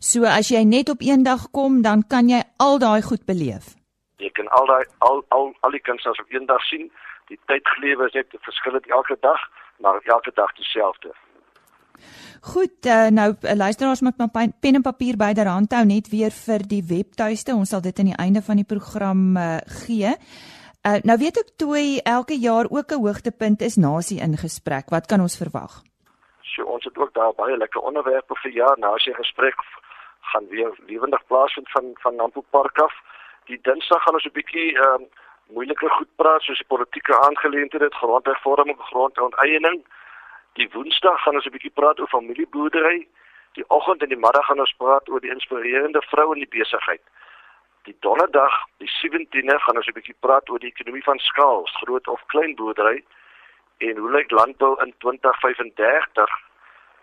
So 0.02 0.26
as 0.26 0.50
jy 0.50 0.64
net 0.66 0.90
op 0.90 1.00
een 1.00 1.22
dag 1.22 1.50
kom, 1.54 1.82
dan 1.82 2.02
kan 2.08 2.28
jy 2.28 2.42
al 2.58 2.78
daai 2.82 3.02
goed 3.02 3.26
beleef. 3.26 3.74
Jy 4.18 4.30
kan 4.38 4.48
al 4.48 4.66
daai 4.66 4.84
al 4.98 5.22
al 5.28 5.52
al 5.60 5.70
die 5.70 5.82
kunstenaars 5.86 6.22
op 6.22 6.34
een 6.34 6.46
dag 6.46 6.62
sien. 6.70 6.90
Die 7.30 7.38
tydgelewe 7.46 8.06
is 8.06 8.12
net 8.12 8.34
verskillend 8.40 8.86
elke 8.86 9.16
dag, 9.20 9.40
maar 9.78 10.00
elke 10.04 10.32
dag 10.34 10.52
dieselfde. 10.52 11.12
Goed, 12.42 12.86
uh, 12.86 13.06
nou 13.14 13.34
eh, 13.40 13.56
luisteraars 13.56 14.00
moet 14.00 14.16
maar 14.18 14.30
pen 14.60 14.74
en 14.74 14.82
papier 14.82 15.16
byderhand 15.16 15.72
hou 15.72 15.84
net 15.86 16.08
weer 16.10 16.30
vir 16.34 16.64
die 16.66 16.82
webtuiste. 16.88 17.54
Ons 17.54 17.70
sal 17.70 17.84
dit 17.84 17.98
aan 17.98 18.10
die 18.10 18.18
einde 18.18 18.42
van 18.42 18.58
die 18.58 18.66
program 18.66 19.36
uh, 19.36 19.60
gee. 19.84 20.10
Uh, 20.82 20.98
nou 21.06 21.16
weet 21.22 21.38
ek 21.38 21.52
toe 21.62 21.78
elke 22.02 22.34
jaar 22.34 22.66
ook 22.70 22.90
'n 22.90 23.02
hoogtepunt 23.04 23.62
is 23.62 23.76
nasie 23.76 24.18
in 24.20 24.36
gesprek. 24.36 24.90
Wat 24.90 25.06
kan 25.06 25.20
ons 25.20 25.38
verwag? 25.38 25.82
So 26.42 26.64
ons 26.64 26.84
het 26.84 26.98
ook 26.98 27.14
daar 27.14 27.32
baie 27.34 27.56
lekker 27.56 27.80
onderwerpe 27.80 28.34
vir 28.42 28.50
jaar 28.50 28.78
nasie 28.78 29.14
gesprek 29.14 29.54
gaan 30.20 30.46
weer 30.48 30.72
lewendig 30.86 31.26
plaasvind 31.26 31.70
van 31.70 31.84
van 31.94 32.16
Nampo 32.16 32.44
Park 32.50 32.78
af. 32.78 32.94
Die 33.44 33.58
Dinsdag 33.62 34.02
gaan 34.02 34.14
ons 34.14 34.26
'n 34.26 34.38
bietjie 34.38 34.74
ehm 34.74 35.02
uh, 35.02 35.21
moeilike 35.54 35.88
goed 35.88 36.08
praat 36.16 36.42
soos 36.42 36.60
die 36.62 36.66
politieke 36.66 37.16
aangeleenthede, 37.26 37.88
grondhervorming, 38.00 38.78
grondeiening. 38.90 39.82
Die 40.58 40.68
Woensdag 40.72 41.22
gaan 41.22 41.34
ons 41.34 41.46
'n 41.46 41.54
bietjie 41.56 41.76
praat 41.80 42.00
oor 42.00 42.08
familieboerdery. 42.08 43.08
Die 43.52 43.64
oggend 43.68 44.02
en 44.02 44.08
die 44.08 44.22
middag 44.24 44.46
gaan 44.46 44.60
ons 44.60 44.74
praat 44.76 45.08
oor 45.08 45.20
die 45.20 45.30
inspirerende 45.30 46.02
vrou 46.02 46.32
in 46.32 46.38
die 46.44 46.54
besigheid. 46.58 47.02
Die 47.82 47.96
Donderdag, 48.00 48.54
die 48.78 48.90
17de, 49.00 49.58
gaan 49.58 49.76
ons 49.76 49.86
'n 49.86 49.98
bietjie 49.98 50.20
praat 50.20 50.48
oor 50.50 50.58
die 50.58 50.72
ekonomie 50.72 51.02
van 51.02 51.18
skaal, 51.18 51.64
groot 51.64 52.08
of 52.08 52.26
klein 52.26 52.54
boerdery 52.54 53.04
en 53.78 53.96
hoe 53.96 54.10
lyk 54.10 54.30
landbou 54.30 54.82
in 54.82 54.94
2035? 54.98 56.30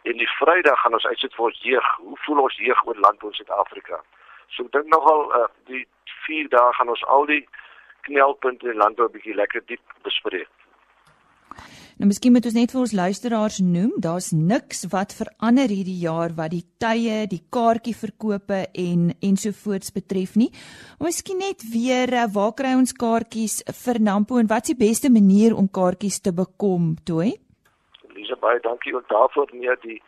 En 0.02 0.18
die 0.18 0.30
Vrydag 0.40 0.80
gaan 0.82 0.94
ons 0.94 1.06
uitsit 1.06 1.36
vir 1.36 1.46
ons 1.46 1.60
jeug. 1.62 1.88
Hoe 1.98 2.18
voel 2.18 2.40
ons 2.40 2.58
jeug 2.58 2.86
oor 2.86 2.96
landbou 2.96 3.30
in 3.30 3.36
Suid-Afrika? 3.36 4.02
So 4.48 4.64
ek 4.64 4.72
dink 4.72 4.88
nogal 4.88 5.28
uh, 5.36 5.48
die 5.66 5.88
4 6.26 6.48
dae 6.50 6.74
gaan 6.74 6.90
ons 6.90 7.06
al 7.06 7.26
die 7.26 7.44
knelpunte 8.08 8.72
in 8.72 8.78
landbou 8.78 9.08
'n 9.08 9.12
bietjie 9.12 9.36
lekker 9.36 9.62
diep 9.66 9.86
bespreek. 10.04 10.50
Nou 12.00 12.08
miskien 12.08 12.32
moet 12.32 12.46
ons 12.48 12.56
net 12.56 12.72
vir 12.72 12.80
ons 12.80 12.94
luisteraars 12.96 13.58
noem, 13.60 13.90
daar's 14.00 14.30
niks 14.32 14.86
wat 14.94 15.12
verander 15.18 15.68
hierdie 15.68 15.98
jaar 16.00 16.32
wat 16.38 16.54
die 16.54 16.64
tye, 16.80 17.26
die 17.28 17.42
kaartjieverkope 17.52 18.60
en 18.72 19.10
ensovoorts 19.20 19.92
betref 19.92 20.38
nie. 20.40 20.48
Miskien 21.04 21.44
net 21.44 21.66
weer 21.74 22.14
eh, 22.16 22.24
waar 22.32 22.54
kry 22.56 22.72
ons 22.80 22.96
kaartjies 22.96 23.58
vir 23.82 24.00
Nampo 24.00 24.40
en 24.40 24.48
wat's 24.48 24.72
die 24.72 24.80
beste 24.80 25.12
manier 25.12 25.52
om 25.52 25.68
kaartjies 25.68 26.22
te 26.24 26.32
bekom, 26.32 26.96
Toy? 27.04 27.34
Lisa 28.16 28.40
baie 28.40 28.64
dankie 28.64 28.96
ook 28.96 29.12
daarvoor 29.12 29.52
meer 29.52 29.76
die 29.84 30.00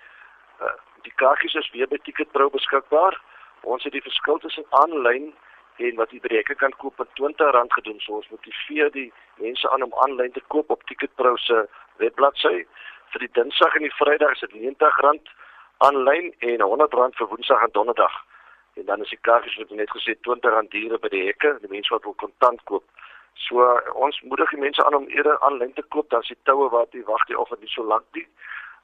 uh, 0.64 0.72
die 1.04 1.16
kaartjies 1.20 1.60
is 1.60 1.72
weer 1.76 1.92
by 1.92 2.00
Ticketpro 2.06 2.48
beskikbaar. 2.56 3.20
Ons 3.68 3.84
het 3.84 3.92
die 3.92 4.08
verskil 4.08 4.40
tussen 4.40 4.64
aanlyn 4.80 5.28
en 5.28 5.36
wat 5.78 6.12
u 6.12 6.20
by 6.20 6.28
die 6.28 6.38
hekke 6.38 6.56
kan 6.56 6.74
koop 6.78 6.96
vir 6.98 7.08
R20 7.20 7.74
gedoen. 7.74 8.00
So 8.00 8.20
ons 8.20 8.30
motiveer 8.30 8.92
die 8.92 9.12
mense 9.36 9.70
aan 9.70 9.84
om 9.84 9.94
aanlyn 10.04 10.32
te 10.32 10.44
koop 10.48 10.70
op 10.70 10.84
Ticketpro 10.84 11.36
se 11.38 11.68
webbladsy. 11.98 12.66
Vir 13.12 13.20
die 13.20 13.32
Dinsdag 13.34 13.76
en 13.76 13.88
die 13.88 13.96
Vrydag 13.98 14.32
is 14.32 14.40
dit 14.40 14.52
R90 14.52 15.32
aanlyn 15.78 16.34
en 16.40 16.62
R100 16.62 17.18
vir 17.18 17.28
Woensdag 17.28 17.64
en 17.64 17.72
Donderdag. 17.72 18.16
En 18.74 18.86
dan 18.86 19.02
is 19.02 19.10
die 19.10 19.20
kaartjies 19.22 19.58
wat 19.58 19.70
net 19.70 19.90
gesê 19.90 20.16
R20 20.16 20.70
duur 20.70 21.00
by 21.00 21.10
die 21.10 21.26
hekke, 21.26 21.58
die 21.62 21.72
mense 21.72 21.94
wat 21.94 22.04
wil 22.04 22.14
kontant 22.14 22.64
koop. 22.70 22.86
So 23.48 23.66
ons 23.96 24.22
moedig 24.22 24.50
die 24.50 24.62
mense 24.62 24.86
aan 24.86 24.96
om 24.96 25.08
eerder 25.10 25.40
aanlyn 25.40 25.74
te 25.74 25.84
koop 25.90 26.10
dan 26.10 26.22
as 26.22 26.30
die 26.32 26.40
toue 26.44 26.70
wat 26.70 26.94
jy 26.94 27.04
wag 27.08 27.26
die 27.28 27.40
of 27.40 27.50
dit 27.50 27.70
so 27.70 27.84
lank 27.84 28.06
nie. 28.14 28.28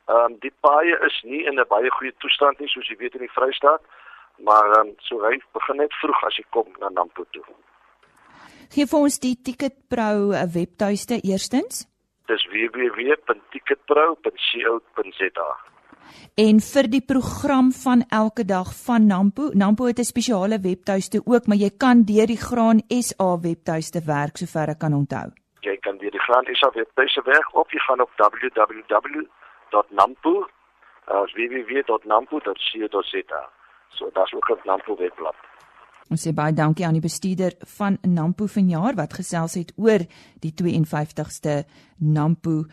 Ehm 0.08 0.34
um, 0.34 0.36
die 0.39 0.54
paaie 0.63 0.97
is 1.06 1.21
nie 1.23 1.43
in 1.43 1.60
'n 1.60 1.67
baie 1.67 1.89
goeie 1.91 2.13
toestand 2.23 2.60
nie 2.60 2.69
soos 2.71 2.88
jy 2.88 2.97
weet 2.97 3.15
in 3.15 3.26
die 3.28 3.36
Vrystaat, 3.38 3.82
maar 4.45 4.67
ehm 4.78 4.88
um, 4.88 4.93
so 5.08 5.13
hy 5.26 5.36
begin 5.54 5.78
net 5.78 5.93
vroeg 6.02 6.23
as 6.28 6.36
jy 6.38 6.45
kom 6.50 6.67
na 6.80 6.89
Nampo 6.89 7.23
toe. 7.32 7.43
Gee 8.73 8.86
vir 8.86 9.00
ons 9.00 9.19
die 9.23 9.36
Ticketpro 9.43 10.32
eh, 10.32 10.54
webtuiste 10.54 11.19
eerstens. 11.23 11.88
Dis 12.28 12.47
www.ticketpro.co.za. 12.52 15.50
En 16.38 16.60
vir 16.63 16.88
die 16.91 17.02
program 17.02 17.71
van 17.76 18.04
elke 18.10 18.45
dag 18.45 18.76
van 18.86 19.08
Nampo, 19.08 19.50
Nampo 19.54 19.86
het 19.88 20.00
'n 20.00 20.04
spesiale 20.13 20.60
webtuiste 20.60 21.21
ook, 21.26 21.47
maar 21.47 21.58
jy 21.58 21.69
kan 21.78 22.04
deur 22.04 22.28
die 22.28 22.41
Graan 22.47 22.82
SA 22.89 23.39
webtuiste 23.39 24.02
werk 24.06 24.38
sover 24.38 24.69
ek 24.69 24.80
kan 24.80 24.93
onthou. 24.93 25.32
Jy 25.62 25.78
kan 25.78 25.97
deur 25.97 26.12
die 26.12 26.26
Graan 26.28 26.45
SA 26.54 26.71
webtuiste 26.73 27.21
werk 27.26 27.56
of 27.56 27.71
jy 27.71 27.80
gaan 27.80 28.02
op 28.02 28.12
www.nampo 28.17 29.28
uh, 31.08 31.26
www.nampo.co.za. 31.36 33.57
So 33.89 34.10
daar's 34.13 34.34
ook 34.34 34.50
'n 34.50 34.60
Nampo 34.65 34.95
webblad. 34.95 35.36
Ons 36.10 36.23
sê 36.23 36.32
baie 36.34 36.54
dankie 36.56 36.86
aan 36.88 36.95
die 36.95 37.04
bestuurder 37.04 37.54
van 37.78 37.97
Nampo 38.02 38.47
vanjaar 38.47 38.95
wat 38.95 39.13
gesels 39.13 39.58
het 39.60 39.73
oor 39.76 40.06
die 40.39 40.54
52ste 40.56 41.65
Nampo 41.97 42.63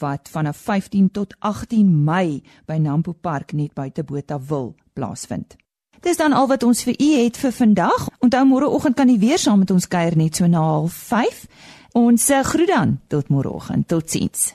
wat 0.00 0.28
vanaf 0.32 0.56
15 0.56 1.10
tot 1.10 1.34
18 1.38 2.04
Mei 2.04 2.42
by 2.66 2.76
Nampo 2.76 3.12
Park 3.12 3.52
net 3.52 3.74
buite 3.74 4.04
Botawil 4.04 4.74
plaasvind. 4.92 5.56
Dis 6.02 6.18
dan 6.18 6.32
al 6.32 6.48
wat 6.50 6.62
ons 6.66 6.82
vir 6.82 6.96
u 6.98 7.10
het 7.22 7.36
vir 7.38 7.52
vandag. 7.52 8.08
Onthou 8.18 8.44
môreoggend 8.44 8.96
kan 8.98 9.08
u 9.08 9.18
weer 9.18 9.38
saam 9.38 9.62
met 9.62 9.70
ons 9.70 9.88
kuier 9.88 10.16
net 10.16 10.36
so 10.36 10.46
na 10.46 10.82
05:30. 10.88 11.46
Ons 11.92 12.28
eh, 12.30 12.40
groet 12.42 12.68
dan 12.68 13.00
tot 13.08 13.28
môreoggend. 13.28 13.88
Totsiens. 13.88 14.54